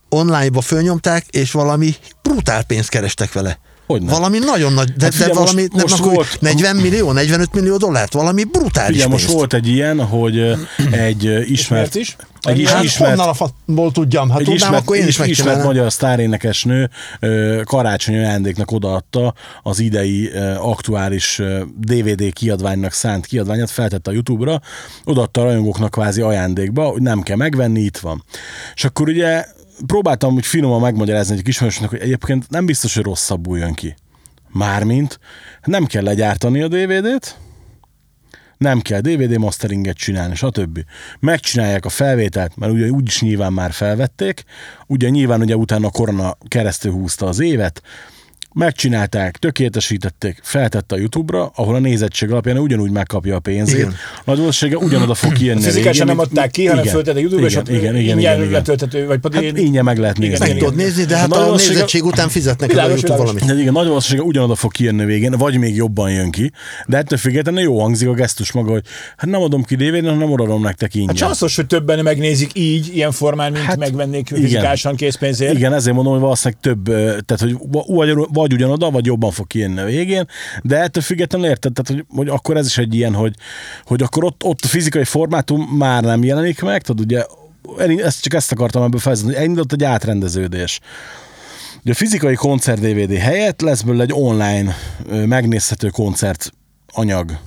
[0.09, 3.59] online-ba fölnyomták, és valami brutál pénzt kerestek vele.
[3.87, 4.11] Hogyne.
[4.11, 7.11] Valami nagyon nagy, de, Hát de figyelj, valami, most- nem, most akkor volt- 40 millió,
[7.11, 10.55] 45 millió dollárt, valami brutális Ugye most volt egy ilyen, hogy
[10.91, 12.15] egy ismert, is?
[12.41, 14.29] egy is, Hát ismert, honnan a fatból tudjam?
[14.29, 16.89] Hát egy tudnám, ismert, akkor én is is, ismert magyar sztárénekesnő
[17.63, 19.33] karácsonyi ajándéknak odaadta
[19.63, 20.29] az idei
[20.59, 21.41] aktuális
[21.79, 24.61] DVD kiadványnak szánt kiadványát, feltette a YouTube-ra,
[25.03, 28.23] odaadta a rajongóknak kvázi ajándékba, hogy nem kell megvenni, itt van.
[28.75, 29.45] És akkor ugye
[29.85, 33.95] próbáltam úgy finoman megmagyarázni egy ismerősnek, hogy egyébként nem biztos, hogy rosszabbul jön ki.
[34.49, 35.19] Mármint
[35.63, 37.37] nem kell legyártani a DVD-t,
[38.57, 40.79] nem kell DVD masteringet csinálni, stb.
[41.19, 44.43] Megcsinálják a felvételt, mert ugye úgyis nyilván már felvették,
[44.87, 47.81] ugye nyilván ugye utána a korona keresztül húzta az évet,
[48.53, 53.75] megcsinálták, tökéletesítették, feltette a YouTube-ra, ahol a nézettség alapján ugyanúgy megkapja a pénzét.
[53.77, 53.87] Igen.
[54.25, 55.59] Nagy valószínűséggel ugyanoda fog kijönni.
[55.59, 58.37] a Fizikálisan nem adták ki, hanem igen, föltettek YouTube-ra, és igen, ott igen, igen, igen,
[58.39, 58.51] igen.
[58.51, 60.47] letölthető, vagy pedig Hát ingyen meg lehet nézni.
[60.47, 63.45] Meg tudod nézni, de hát a valószínűséggel- nézettség után fizetnek a YouTube valamit.
[63.45, 66.51] De igen, nagy valószínűséggel ugyanoda fog kijönni a végén, vagy még jobban jön ki,
[66.87, 68.83] de ettől függetlenül jó hangzik a gesztus maga, hogy
[69.17, 71.07] hát nem adom ki DVD-n, hanem odaadom nektek ingyen.
[71.09, 75.53] Hát csanszos, hogy többen megnézik így, ilyen formán, mint Hát, megvennék fizikálisan készpénzért.
[75.53, 76.83] Igen, ezért mondom, hogy valószínűleg több,
[77.25, 77.55] tehát hogy
[77.87, 80.27] vagy, vagy ugyanoda, vagy jobban fog kijönni a végén,
[80.61, 83.33] de ettől függetlenül érted, tehát hogy, hogy akkor ez is egy ilyen, hogy,
[83.83, 87.25] hogy akkor ott, ott a fizikai formátum már nem jelenik meg, tudod, ugye
[88.03, 90.79] ezt csak ezt akartam ebből felvezetni, hogy elindult egy átrendeződés.
[91.81, 94.75] Ugye a fizikai koncert DVD helyett lesz belőle egy online
[95.25, 96.51] megnézhető koncert
[96.87, 97.39] anyag.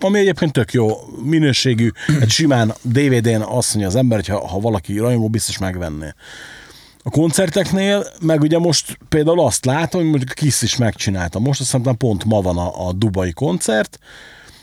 [0.00, 0.88] Ami egyébként tök jó
[1.24, 1.90] minőségű,
[2.20, 6.08] egy simán DVD-n azt mondja az ember, hogy ha, ha valaki rajongó, biztos megvenné.
[7.06, 11.38] A koncerteknél, meg ugye most például azt látom, hogy mondjuk a Kiss is megcsinálta.
[11.38, 13.98] Most azt hiszem pont ma van a, a Dubai koncert,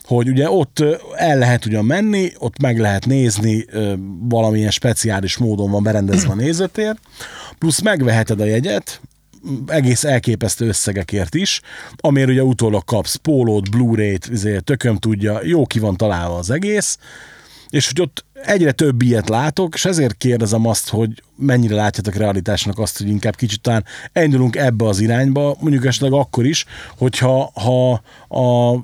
[0.04, 0.84] hogy ugye ott
[1.16, 3.66] el lehet ugyan menni, ott meg lehet nézni,
[4.20, 6.96] valamilyen speciális módon van berendezve a nézőtér,
[7.58, 9.02] plusz megveheted a jegyet,
[9.68, 11.62] egész elképesztő összegekért is,
[11.96, 16.98] amért ugye utólag kapsz pólót, Blu-ray-t, izé, tököm tudja, jó ki van találva az egész,
[17.70, 22.80] és hogy ott egyre több ilyet látok, és ezért kérdezem azt, hogy mennyire látjátok realitásnak
[22.80, 26.66] azt, hogy inkább kicsit talán elindulunk ebbe az irányba, mondjuk esetleg akkor is,
[26.98, 27.92] hogyha ha
[28.40, 28.80] a,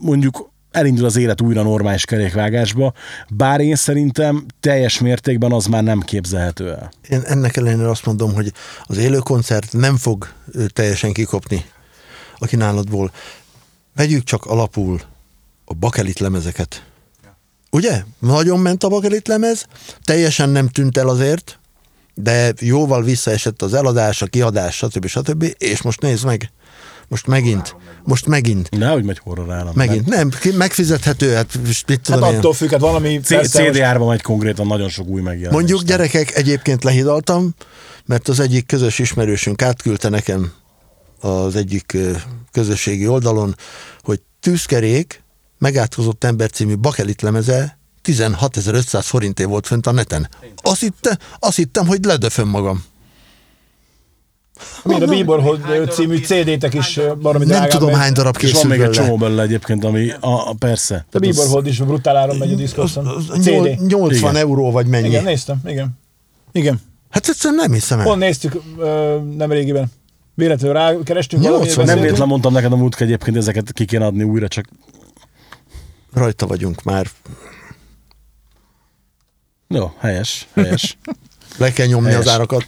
[0.00, 2.92] mondjuk elindul az élet újra normális kerékvágásba,
[3.28, 6.92] bár én szerintem teljes mértékben az már nem képzelhető el.
[7.08, 10.28] Én ennek ellenére azt mondom, hogy az élő koncert nem fog
[10.72, 11.64] teljesen kikopni
[12.38, 13.12] a kínálatból.
[13.94, 15.00] Vegyük csak alapul
[15.64, 16.84] a bakelit lemezeket.
[17.74, 18.02] Ugye?
[18.18, 19.66] Nagyon ment a bakelit lemez,
[20.04, 21.58] teljesen nem tűnt el azért,
[22.14, 25.06] de jóval visszaesett az eladás, a kiadás, stb.
[25.06, 25.54] stb.
[25.58, 26.50] És most nézd meg,
[27.08, 29.72] most megint, most megint, Nehogy megy horror állam.
[29.76, 30.06] megint.
[30.06, 32.36] Nem, megfizethető, hát mit Hát tudom én.
[32.38, 35.54] attól függ, hát valami C- persze most- CDR-ban megy konkrétan nagyon sok új megjelenés.
[35.58, 37.54] Mondjuk gyerekek, egyébként lehidaltam,
[38.04, 40.52] mert az egyik közös ismerősünk átküldte nekem
[41.20, 41.96] az egyik
[42.52, 43.56] közösségi oldalon,
[44.02, 45.22] hogy tűzkerék,
[45.64, 50.28] megátkozott ember című bakelit lemeze 16.500 forinté volt fönt a neten.
[50.62, 52.84] Azt, hitte, azt hittem, hogy ledöföm magam.
[54.82, 58.80] Mind a Bieber Hold című CD-tek is baromi Nem tudom, hány darab És van még
[58.80, 61.06] egy csomó belőle egyébként, ami a, a persze.
[61.12, 63.06] A Hold is brutál áron megy a diszkoszon.
[63.06, 63.50] Az- az CD.
[63.50, 64.36] nyol- 80 Igen.
[64.36, 65.08] euró vagy mennyi.
[65.08, 65.98] Igen, néztem, igen.
[66.52, 66.80] Igen.
[67.10, 68.04] Hát egyszerűen nem hiszem el.
[68.04, 69.86] Pont néztük ö, nem régiben.
[70.34, 74.22] Véletlenül rákerestünk 80, valamire, Nem véletlen mondtam neked a múltkor egyébként ezeket ki kéne adni
[74.22, 74.66] újra, csak
[76.14, 77.06] Rajta vagyunk már.
[79.68, 80.96] jó, helyes, helyes.
[81.58, 82.24] Le kell nyomni Helyes.
[82.26, 82.66] az árakat.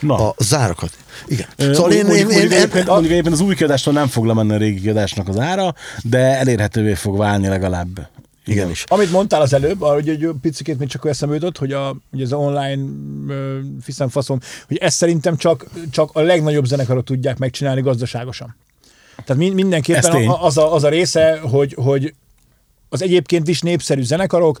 [0.00, 0.28] Na.
[0.28, 0.90] A zárakat.
[1.26, 1.46] Igen.
[1.56, 4.06] Ö, Szóval én, mondjuk, én, mondjuk, én, egyébként, én, mondjuk egyébként az új kiadástól nem
[4.06, 8.08] fog lemenni a régi kiadásnak az ára, de elérhetővé fog válni legalább.
[8.44, 8.84] igenis.
[8.88, 12.32] Amit mondtál az előbb, hogy egy picit még csak eszembe jutott, hogy a, ugye ez
[12.32, 12.82] az online
[13.82, 14.38] fiszem faszom,
[14.68, 18.56] hogy ezt szerintem csak, csak a legnagyobb zenekarok tudják megcsinálni gazdaságosan.
[19.24, 22.14] Tehát mindenképpen az, a, az a része, hogy, hogy
[22.92, 24.60] az egyébként is népszerű zenekarok,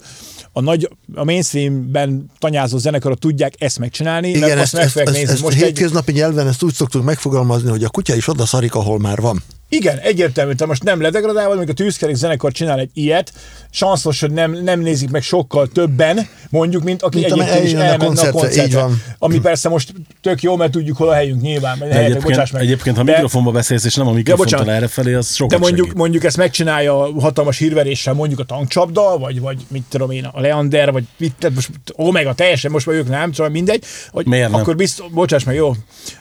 [0.52, 4.96] a nagy, a mainstreamben tanyázó zenekarok tudják ezt megcsinálni, Igen, mert azt ezt, meg ezt,
[4.96, 5.32] ezt, nézni.
[5.32, 8.74] ezt Most egy, hétköznapi nyelven ezt úgy szoktuk megfogalmazni, hogy a kutya is oda szarik,
[8.74, 9.42] ahol már van.
[9.72, 13.32] Igen, egyértelmű, te most nem ledegradálva, amikor a tűzkerék zenekar csinál egy ilyet,
[13.70, 17.80] sanszos, hogy nem, nem nézik meg sokkal többen, mondjuk, mint aki Mint egyébként is eljön
[17.80, 18.64] a elmenne a koncertre, koncertre.
[18.64, 19.02] így van.
[19.18, 21.78] Ami persze most tök jó, mert tudjuk, hol a helyünk nyilván.
[21.78, 22.62] De helyetek, egyébként, bocsáss meg.
[22.62, 24.74] egyébként, ha De- mikrofonba beszélsz, és nem a mikrofontól bocsánat.
[24.76, 25.98] errefelé, az de sokat mondjuk, segít.
[26.00, 30.92] mondjuk ezt megcsinálja hatalmas hírveréssel, mondjuk a tankcsapda, vagy, vagy mit tudom én, a Leander,
[30.92, 33.84] vagy mit, tehát most Omega teljesen, most már ők nem, szóval mindegy.
[34.10, 34.60] Hogy Miért nem?
[34.60, 35.74] Akkor biztos, bocsáss meg, jó.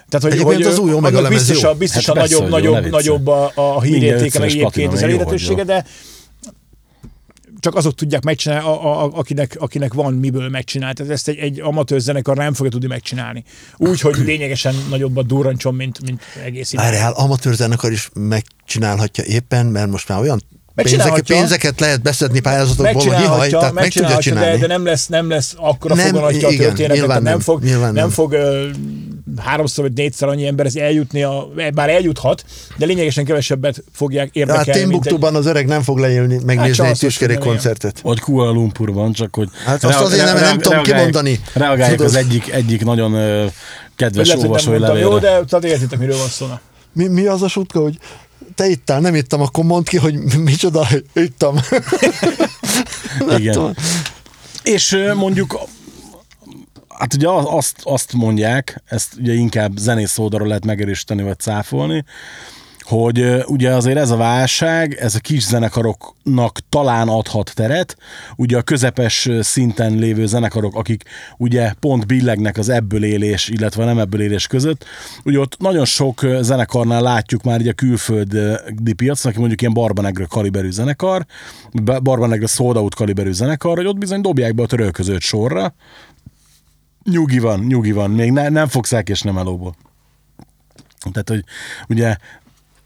[0.09, 3.75] Tehát, hogy, Egyébként hogy az új Omega biztos, biztos Hát a nagyobb, nagyobb, nagyobb a,
[3.75, 5.85] a hírértéke, meg egyébként az elérhetősége, de
[7.59, 10.95] csak azok tudják megcsinálni, a, a, a, akinek, akinek van miből megcsinálni.
[10.95, 13.43] Tehát ezt egy, egy amatőr zenekar nem fogja tudni megcsinálni.
[13.77, 16.81] Úgy, hogy lényegesen nagyobbat durrancson, mint, mint egész idő.
[16.81, 20.41] Várjál, amatőr zenekar is megcsinálhatja éppen, mert most már olyan
[20.83, 24.59] pénzeket, pénzeket lehet beszedni pályázatokból, hogy ihaj, tehát meg tudja megcsinálhatja de, csinálni.
[24.59, 27.63] de nem lesz, nem lesz akkora Nem, foganatja a igen, történetet, nyilván nem nem, fog,
[27.63, 28.09] nyilván nem nem.
[28.09, 28.67] fog ö,
[29.37, 32.45] háromszor vagy négyszer annyi emberhez eljutni, a, bár eljuthat,
[32.77, 34.71] de lényegesen kevesebbet fogják hát érdekelni.
[34.71, 37.99] egy- Timbuktuban az öreg nem fog leélni, megnézni csak egy tudom, koncertet.
[37.99, 39.49] Vagy Kuala Lumpurban, csak hogy...
[39.65, 41.39] Hát azt azért nem- nem tudom kimondani.
[41.53, 43.15] Reagálják az egyik, egyik nagyon
[43.95, 46.45] kedves olvasói jó, de tehát értitek, miről van szó.
[46.93, 47.97] Mi, mi az a sutka, hogy
[48.59, 51.55] te ittál, nem ittam, akkor mondd ki, hogy micsoda, ittam.
[53.37, 53.53] Igen.
[53.53, 53.73] tudom.
[54.63, 55.59] És mondjuk,
[56.87, 62.03] hát ugye az- azt, azt mondják, ezt ugye inkább zenész oldalról lehet megerősíteni vagy cáfolni,
[62.89, 67.97] hogy ugye azért ez a válság, ez a kis zenekaroknak talán adhat teret,
[68.35, 71.03] ugye a közepes szinten lévő zenekarok, akik
[71.37, 74.85] ugye pont billegnek az ebből élés, illetve nem ebből élés között,
[75.23, 80.25] ugye ott nagyon sok zenekarnál látjuk már ugye a külföldi piacon, aki mondjuk ilyen Barbanegre
[80.29, 81.25] kaliberű zenekar,
[81.83, 85.73] Ba- Barbanegre Sold kaliberű zenekar, hogy ott bizony dobják be a törölközőt sorra,
[87.03, 89.75] nyugi van, nyugi van, még ne, nem fogsz és nem elóból.
[91.11, 91.43] Tehát, hogy
[91.87, 92.15] ugye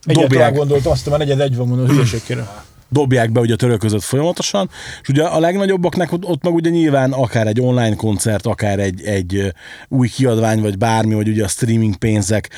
[0.06, 2.64] Egyáltalán dobják, gondoltam, azt már negyed egy van mondom, hülyeségkére.
[2.88, 4.70] dobják be ugye a török között folyamatosan,
[5.02, 9.02] és ugye a legnagyobbaknak ott, ott meg ugye nyilván akár egy online koncert, akár egy,
[9.02, 9.52] egy
[9.88, 12.50] új kiadvány, vagy bármi, vagy ugye a streaming pénzek,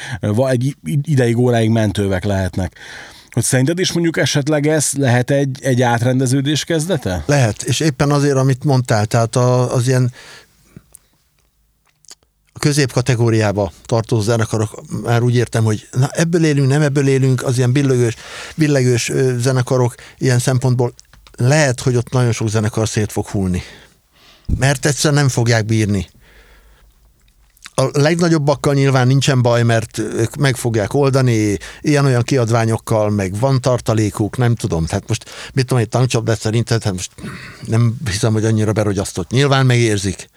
[0.48, 2.78] egy ideig, óráig mentővek lehetnek.
[3.30, 7.22] Hogy szerinted is mondjuk esetleg ez lehet egy, egy átrendeződés kezdete?
[7.26, 10.12] Lehet, és éppen azért, amit mondtál, tehát a, az ilyen
[12.56, 17.56] a középkategóriába tartozó zenekarok, már úgy értem, hogy na ebből élünk, nem ebből élünk, az
[17.56, 18.14] ilyen billegős,
[18.54, 20.94] billegős zenekarok ilyen szempontból
[21.36, 23.62] lehet, hogy ott nagyon sok zenekar szét fog hullni.
[24.58, 26.08] Mert egyszer nem fogják bírni.
[27.74, 34.36] A legnagyobbakkal nyilván nincsen baj, mert ők meg fogják oldani, ilyen-olyan kiadványokkal, meg van tartalékuk,
[34.36, 34.86] nem tudom.
[34.86, 37.10] Tehát most, mit tudom, egy tankcsapdát szerinted, hát most
[37.66, 39.30] nem hiszem, hogy annyira berogyasztott.
[39.30, 40.28] Nyilván megérzik.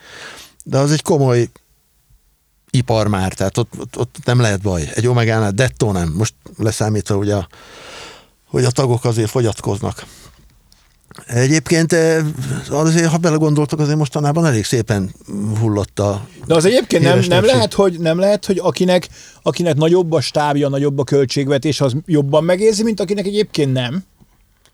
[0.63, 1.49] De az egy komoly
[2.72, 4.89] ipar már, tehát ott, ott, ott nem lehet baj.
[4.93, 6.13] Egy omegánál dettó nem.
[6.17, 7.47] Most leszámítva, hogy a,
[8.45, 10.05] hogy a tagok azért fogyatkoznak.
[11.28, 12.26] Egyébként eh,
[12.70, 15.11] azért, ha belegondoltok, azért mostanában elég szépen
[15.59, 19.07] hullott a De az egyébként nem, nem, lehet, hogy, nem lehet, hogy akinek,
[19.41, 24.03] akinek nagyobb a stábja, nagyobb a költségvetés, az jobban megérzi, mint akinek egyébként nem.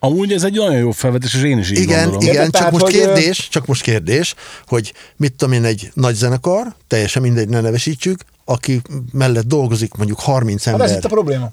[0.06, 2.28] Amúgy ez egy nagyon jó felvetés, és én is így Igen, gondolom.
[2.28, 4.36] igen, csak Tehát, most kérdés, csak most kérdés,
[4.68, 8.82] hogy mit tudom én, egy nagy zenekar, teljesen mindegy, ne nevesítsük, aki
[9.12, 10.90] mellett dolgozik mondjuk 30 Hát ember.
[10.90, 11.52] ez itt a probléma.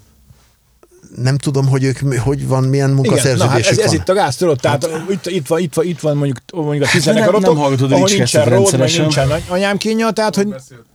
[1.17, 3.95] Nem tudom, hogy ők hogy van, milyen Igen, na hát munkaszerződésük ez, ez van.
[3.95, 6.87] itt a gáz, tudod, tehát itt, itt, van, itt, van, itt van mondjuk, mondjuk a
[6.87, 9.01] Hát tizenekarotok, nem- nem hallgatod ahol nincsen ród, meg rendszeresen.
[9.01, 10.47] nincsen anyám kínja, tehát hogy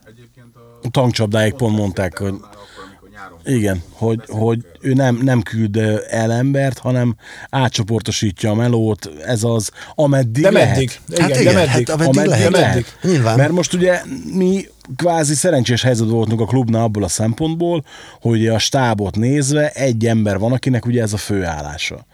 [0.07, 0.47] egyébként
[0.83, 0.89] a...
[0.91, 5.77] Tankcsapdáik pont mondták, hogy Már akkor, amikor nyáron igen, hogy, hogy ő nem, nem küld
[6.09, 7.15] el embert, hanem
[7.49, 10.69] átcsoportosítja a melót, ez az, ameddig de lehet.
[10.69, 10.91] meddig?
[11.09, 11.69] Igen, Hát de igen, meddig?
[11.71, 12.51] hát ameddig Ameddig lehet.
[12.51, 12.67] lehet.
[12.73, 12.85] meddig?
[13.01, 13.37] Nyilván.
[13.37, 14.01] Mert most ugye
[14.33, 17.83] mi kvázi szerencsés helyzet voltunk a klubnál abból a szempontból,
[18.21, 22.05] hogy a stábot nézve egy ember van, akinek ugye ez a főállása.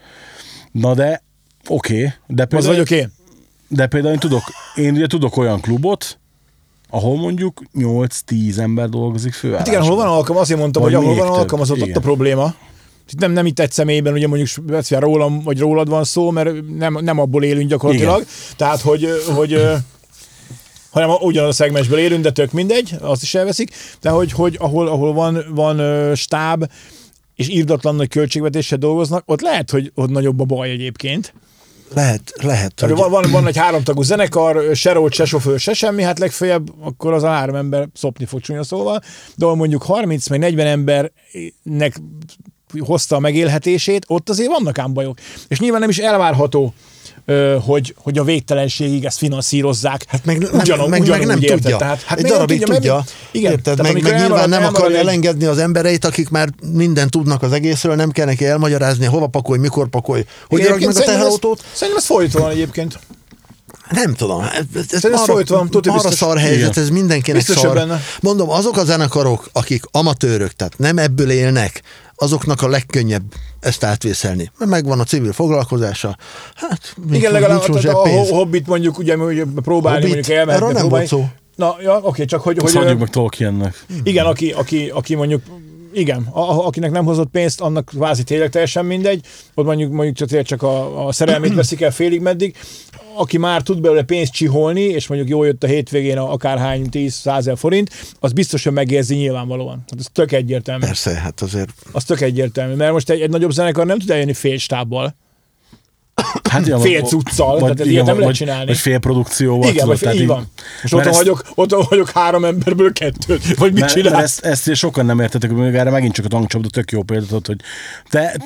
[0.72, 1.22] Na de,
[1.68, 3.12] oké, okay, de Az például, vagyok én.
[3.68, 4.42] de például én tudok,
[4.74, 6.18] én ugye tudok olyan klubot,
[6.90, 9.74] ahol mondjuk 8-10 ember dolgozik Hát főállásban.
[9.74, 12.54] igen, hol van alkalom, azért mondtam, Vagy hogy ahol van alkalmazott, ott a probléma.
[13.18, 16.98] Nem, nem itt egy személyben, ugye mondjuk speciál rólam, vagy rólad van szó, mert nem,
[17.00, 18.16] nem abból élünk gyakorlatilag.
[18.16, 18.28] Igen.
[18.56, 19.60] Tehát, hogy, hogy
[20.90, 23.70] hanem ugyanaz a szegmensből élünk, de tök mindegy, azt is elveszik.
[24.00, 26.70] De hogy, hogy ahol, ahol van, van stáb,
[27.34, 31.34] és írdatlan nagy költségvetéssel dolgoznak, ott lehet, hogy ott nagyobb a baj egyébként.
[31.94, 32.80] Lehet, lehet.
[32.80, 36.68] Hogy, van, van, van egy háromtagú zenekar, se rót, se sofőr, se semmi, hát legfeljebb
[36.80, 39.00] akkor az a három ember szopni fog csúnya szóval,
[39.34, 42.00] de mondjuk 30 meg 40 embernek
[42.78, 45.18] hozta a megélhetését, ott azért vannak ám bajok.
[45.48, 46.74] És nyilván nem is elvárható,
[47.64, 50.04] hogy, hogy a végtelenségig ezt finanszírozzák.
[50.08, 51.60] Hát meg, nem, meg, meg nem érted?
[51.60, 51.76] tudja.
[51.76, 53.50] Tehát, hát egy nem darabig tudja, meg- igen.
[53.52, 53.76] Érted?
[53.76, 57.42] Tehát Meg, meg nyilván elmarad- nem akarja egy- elengedni az embereit, akik már mindent tudnak
[57.42, 61.64] az egészről, nem kell neki elmagyarázni, hova pakolj, mikor pakolj, hogy rakj meg a teherautót.
[61.72, 62.98] Szerintem ez van egyébként.
[63.90, 66.18] Nem tudom, ez, ez ez marra, folyt van, tuti marra biztos.
[66.18, 66.82] szar helyzet, Igen.
[66.84, 67.74] ez mindenkinek Biztos, szar.
[67.74, 68.00] benne.
[68.20, 71.82] Mondom, azok a zenekarok, akik amatőrök, tehát nem ebből élnek,
[72.16, 73.22] azoknak a legkönnyebb
[73.60, 74.50] ezt átvészelni.
[74.58, 76.16] Mert megvan a civil foglalkozása.
[76.54, 80.14] Hát, nincs, Igen, legalább nincs most a, a, Hobbit mondjuk ugye hogy próbálni, Hobbit?
[80.14, 80.88] mondjuk elmehetne nem próbálni.
[80.88, 81.28] volt szó.
[81.56, 83.84] Na, ja, oké, csak hogy, Azt hogy hagyjuk meg Tolkiennek.
[84.02, 85.42] igen, aki, aki, aki mondjuk
[85.92, 89.24] igen, a, a- akinek nem hozott pénzt, annak kvázi tényleg teljesen mindegy,
[89.54, 92.56] ott mondjuk, mondjuk csak, csak a, a szerelmét veszik el félig meddig,
[93.14, 97.20] aki már tud belőle pénzt csiholni, és mondjuk jól jött a hétvégén a akárhány 10
[97.24, 97.90] ezer forint,
[98.20, 99.84] az biztos, hogy megérzi nyilvánvalóan.
[99.90, 100.84] Hát ez tök egyértelmű.
[100.84, 104.32] Persze, hát azért Az tök egyértelmű, mert most egy, egy nagyobb zenekar nem tud eljönni
[104.32, 105.14] fél stábbal.
[106.50, 108.66] Hát, igen, Fél cuccal, tehát ez igen, ilyet nem lehet csinálni.
[108.66, 109.68] Vagy fél produkcióval.
[109.70, 110.50] Igen, tudod, vagy így van.
[110.82, 114.22] Mert otthon ezt- vagyok, otthon vagyok három emberből kettőt, vagy mit Mert, mert csinálsz?
[114.22, 117.56] ezt, ezt sokan nem értetek, hogy erre megint csak a tankcsapda tök jó példát hogy
[118.10, 118.36] te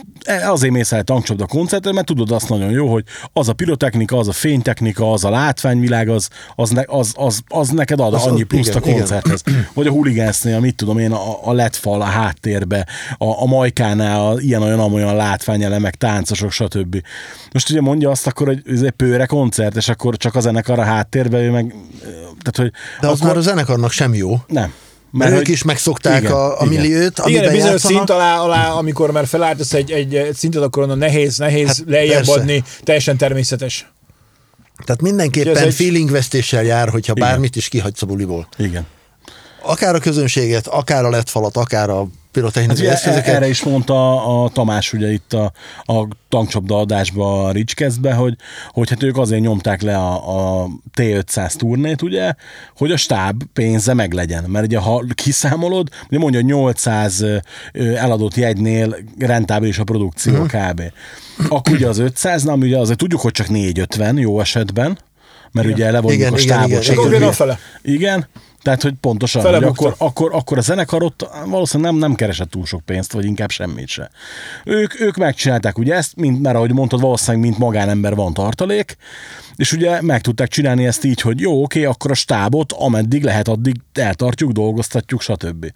[0.44, 4.28] azért mész el tankcsapda koncertre, mert tudod azt nagyon jó, hogy az a pirotechnika, az
[4.28, 8.42] a fénytechnika, az a látványvilág, az, az, ne, az, az, az neked ad Az- annyi
[8.42, 9.42] pluszt igen, a koncerthez.
[9.74, 12.86] Vagy a huligánsznél, mit tudom én, a, a LED fal a háttérbe,
[13.18, 17.02] a, a majkánál a ilyen-olyan amolyan látványelemek, táncosok, stb.
[17.58, 20.78] Most ugye mondja azt akkor, hogy ez egy pőre koncert, és akkor csak a zenekar
[20.78, 21.74] a háttérbe, ő meg...
[22.42, 24.36] Tehát, hogy De az akkor, már a zenekarnak sem jó.
[24.46, 24.72] Nem.
[25.10, 26.80] Mert ők hogy- is megszokták igen, a, a igen.
[26.80, 27.78] milliót, Igen, bizonyos játszanak.
[27.96, 32.14] szint alá, alá, amikor már felállítasz egy, egy, szintet, akkor onnan nehéz, nehéz Hát lejjebb
[32.24, 32.32] persze.
[32.40, 33.92] adni, teljesen természetes.
[34.84, 37.28] Tehát mindenképpen Ez egy- feelingvesztéssel jár, hogyha Igen.
[37.28, 38.48] bármit is kihagysz a buliból.
[38.58, 38.86] Igen.
[39.62, 42.06] Akár a közönséget, akár a LED falat, akár a
[42.38, 43.34] Hát pirotechnikai ugye eszközöket.
[43.34, 45.52] erre is mondta a Tamás ugye itt a,
[45.92, 48.36] a tankcsapda adásba a Ricskeszbe, hogy,
[48.68, 52.32] hogy hát ők azért nyomták le a, a T500 turnét, ugye,
[52.76, 54.44] hogy a stáb pénze meglegyen.
[54.44, 57.36] Mert ugye ha kiszámolod, ugye mondja, hogy 800 ö,
[57.94, 60.70] eladott jegynél rentábilis a produkció uh-huh.
[60.70, 60.82] kb.
[61.48, 64.98] Akkor ugye az 500 nem, ugye azért tudjuk, hogy csak 450 jó esetben,
[65.52, 65.78] mert igen.
[65.78, 66.84] ugye levonjuk Igen, a igen, stábot.
[66.84, 67.32] igen, igen.
[67.32, 67.58] Fele.
[67.82, 68.28] Igen,
[68.62, 72.66] tehát, hogy pontosan, hogy akkor, akkor, akkor a zenekar ott valószínűleg nem, nem keresett túl
[72.66, 74.10] sok pénzt, vagy inkább semmit se.
[74.64, 78.96] Ők, ők megcsinálták ugye ezt, mint, mert ahogy mondtad, valószínűleg mint magánember van tartalék,
[79.58, 83.48] és ugye meg tudták csinálni ezt így, hogy jó, oké, akkor a stábot, ameddig lehet,
[83.48, 85.72] addig eltartjuk, dolgoztatjuk, stb.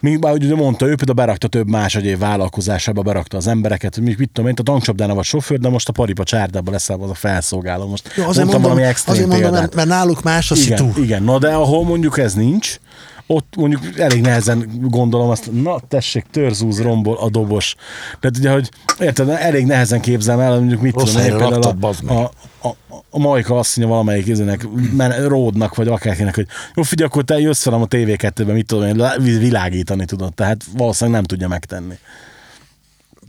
[0.00, 4.04] Míg bár ugye mondta, ő például berakta több más egyéb vállalkozásába, berakta az embereket, hogy
[4.04, 7.14] mit, tudom én, a tankcsapdánál vagy sofőr, de most a paripa csárdában lesz az a
[7.14, 7.86] felszolgáló.
[7.86, 10.78] Most Jó, azért mondtam mondom, valami extrém azért mondom mert, mert náluk más a Igen,
[10.78, 11.02] szitu.
[11.02, 12.78] igen, na de ahol mondjuk ez nincs,
[13.26, 17.74] ott mondjuk elég nehezen gondolom azt, na tessék, törzúz rombol a dobos.
[18.20, 18.68] Tehát ugye, hogy
[18.98, 22.32] érted, elég nehezen képzelem el, mondjuk mit Rossz tudom, például a, a,
[22.68, 22.76] a,
[23.10, 27.38] a Majka azt mondja valamelyik izének, men, ródnak, vagy akárkinek, hogy jó, figyelj, akkor te
[27.38, 31.94] jössz velem a TV2-ben, mit tudom én, lá- világítani tudod, tehát valószínűleg nem tudja megtenni.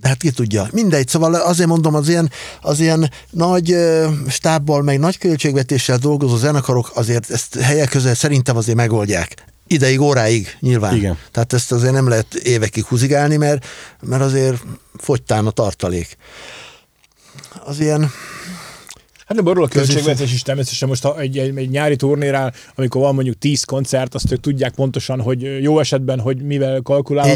[0.01, 0.67] De hát ki tudja.
[0.71, 2.31] Mindegy, szóval azért mondom, az ilyen,
[2.61, 3.75] az ilyen nagy
[4.27, 9.54] stábbal, meg nagy költségvetéssel dolgozó zenekarok azért ezt helyek közel szerintem azért megoldják.
[9.67, 10.95] Ideig, óráig nyilván.
[10.95, 11.17] Igen.
[11.31, 13.65] Tehát ezt azért nem lehet évekig húzigálni, mert,
[14.01, 14.63] mert azért
[14.97, 16.17] fogytán a tartalék.
[17.65, 18.11] Az ilyen,
[19.25, 20.87] Hát nem borul a költségvetés is természetesen.
[20.87, 24.73] Most ha egy, egy, egy nyári turnénál, amikor van mondjuk 10 koncert, azt ők tudják
[24.73, 26.81] pontosan, hogy jó esetben, hogy mivel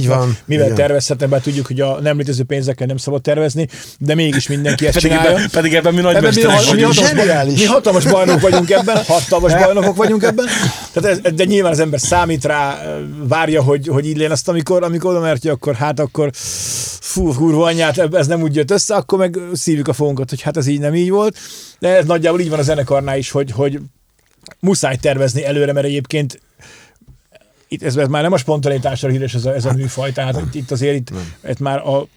[0.08, 3.68] van, mivel tervezhetnek, bár tudjuk, hogy a nem létező pénzekkel nem szabad tervezni,
[4.00, 5.32] de mégis mindenki ezt Pedig csinálja.
[5.32, 9.04] ebben, pedig ebben mi nagy Ebben mi, ha- mi, hatalmas, mi hatalmas bajnok vagyunk ebben,
[9.04, 10.46] hatalmas bajnokok vagyunk ebben.
[10.94, 12.82] Tehát ez, de nyilván az ember számít rá,
[13.28, 14.32] várja, hogy, hogy így legyen.
[14.32, 16.30] Azt, amikor, amikor oda mertje, akkor hát akkor
[17.00, 20.58] fú, kurva anyját, ez nem úgy jött össze, akkor meg szívjuk a fogunkat, hogy hát
[20.58, 21.38] ez így nem így volt.
[21.80, 23.80] De ez nagyjából így van a zenekarnál is, hogy, hogy
[24.59, 26.41] muszáj tervezni előre, mert egyébként
[27.67, 30.55] itt ez, ez már nem a spontanitásra híres ez a, ez a műfaj, tehát itt,
[30.55, 31.11] itt azért itt,
[31.49, 32.07] itt már a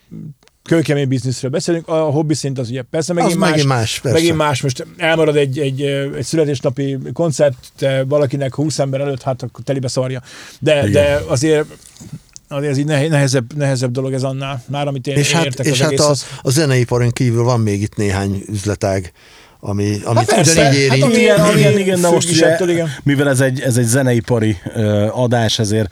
[0.62, 4.18] kőkemény bizniszről beszélünk, a hobbi szint az ugye persze megint Az más, megint más, persze.
[4.18, 5.82] megint más, most elmarad egy, egy,
[6.16, 10.22] egy születésnapi koncert valakinek 20 ember előtt, hát akkor telibe szarja.
[10.58, 10.92] De, Igen.
[10.92, 11.66] de azért
[12.48, 15.66] azért ez így nehe- nehezebb, nehezebb dolog ez annál, már amit én, és hát, értek
[15.66, 19.12] és az hát a, a zeneiparon kívül van még itt néhány üzletág,
[19.64, 21.02] ami, amit persze, ugyanígy hát érint.
[21.02, 22.90] ami- Igen, ami igen, igen, de most is ugye, ettől, igen.
[23.02, 24.56] mivel ez egy, ez egy zeneipari
[25.10, 25.88] adás, ezért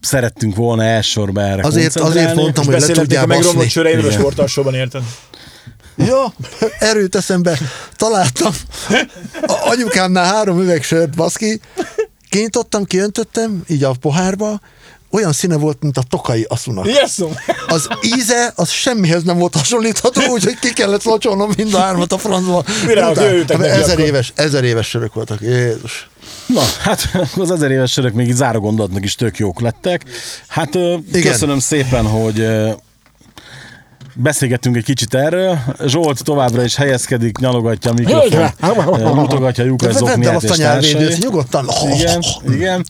[0.00, 3.70] szerettünk volna elsősorban erre Azért- azért mondtam, hogy le tudjál a megromlott baszni.
[3.70, 5.02] söreimről sportalsóban, érted?
[5.96, 6.32] Ja,
[6.78, 7.58] erőt eszembe
[7.96, 8.52] találtam.
[9.46, 11.60] A anyukámnál három üveg sört, baszki.
[12.28, 14.60] Kinyitottam, kiöntöttem, így a pohárba,
[15.10, 16.86] olyan színe volt, mint a tokai aszunak.
[16.86, 17.32] Jesszum!
[17.68, 22.18] Az íze, az semmihez nem volt hasonlítható, úgyhogy ki kellett locsolnom mind a hármat a
[22.18, 22.64] francba.
[22.86, 25.40] Mire, neki ezer éves, ezer éves sörök voltak.
[25.40, 26.08] Jézus.
[26.46, 30.04] Na, hát az ezer éves sörök még így záró gondolatnak is tök jók lettek.
[30.48, 31.22] Hát Igen.
[31.22, 32.46] köszönöm szépen, hogy
[34.18, 35.58] Beszélgettünk egy kicsit erről.
[35.86, 41.18] Zsolt továbbra is helyezkedik, nyalogatja a mikrofon, mutogatja a el zokniát azt és a társait.
[41.18, 41.68] nyugodtan.
[41.92, 42.86] Igen, igen.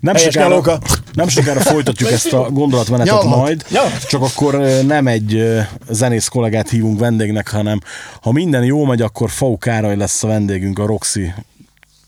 [0.00, 0.78] Nem Helyes sokára, nyalóka.
[1.12, 3.38] nem sokára folytatjuk ezt a gondolatmenetet Nyalhat.
[3.38, 3.64] majd,
[4.08, 4.54] csak akkor
[4.86, 5.44] nem egy
[5.88, 7.80] zenész kollégát hívunk vendégnek, hanem
[8.22, 11.32] ha minden jó megy, akkor Fau Károly lesz a vendégünk, a Roxy,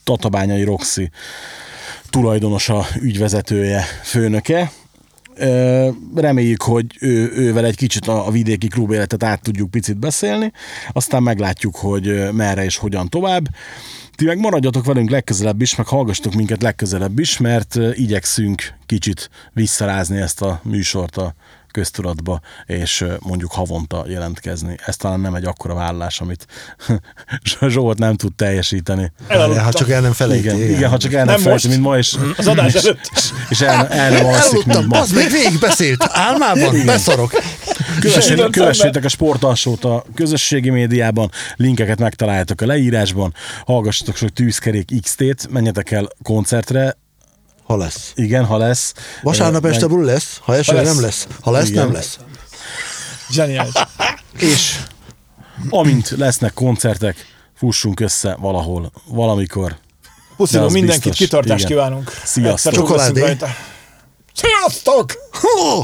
[0.04, 1.10] Tatabányai Roxy
[2.10, 4.70] tulajdonosa, ügyvezetője, főnöke.
[6.14, 10.52] Reméljük, hogy ő, ővel egy kicsit a, a vidéki klubéletet át tudjuk picit beszélni,
[10.92, 13.48] aztán meglátjuk, hogy merre és hogyan tovább.
[14.20, 20.20] Ti meg maradjatok velünk legközelebb is, meg hallgassatok minket legközelebb is, mert igyekszünk kicsit visszarázni
[20.20, 21.34] ezt a műsort a
[21.70, 24.76] köztudatba, és mondjuk havonta jelentkezni.
[24.86, 26.46] Ez talán nem egy akkora vállás, amit
[27.68, 29.12] Zsolt nem tud teljesíteni.
[29.28, 29.64] Elaludtam.
[29.64, 30.44] Ha csak el nem felejti.
[30.44, 31.78] Igen, igen, ha csak el nem, Nem felejti, most.
[31.78, 33.10] mint ma, és, Az adás előtt.
[33.48, 35.00] és el, el nem alszik, mint ma.
[35.00, 36.04] az még végig beszélt.
[36.12, 36.84] Álmában?
[36.86, 37.30] Beszarok.
[38.00, 45.00] Kövessétek, Sejtettem kövessétek a sportalsót a közösségi médiában, linkeket megtaláljátok a leírásban, hallgassatok sok tűzkerék
[45.02, 46.96] XT-t, menjetek el koncertre,
[47.70, 48.12] Ha lesz.
[48.14, 48.94] igen, ha lesz.
[49.22, 50.66] Vasárnap Meg- este buli lesz, ha lesz.
[50.66, 51.26] nem lesz.
[51.40, 51.84] Ha lesz, Igen.
[51.84, 52.18] nem lesz.
[53.30, 53.72] Zseniális.
[54.52, 54.76] És
[55.68, 59.76] amint lesznek koncertek, fussunk össze valahol, valamikor.
[60.36, 61.16] Az mindenkit, biztos.
[61.16, 61.70] kitartást Igen.
[61.70, 62.12] kívánunk.
[62.24, 62.72] Sziasztok.
[64.32, 65.12] Sziasztok!
[65.32, 65.82] Hó!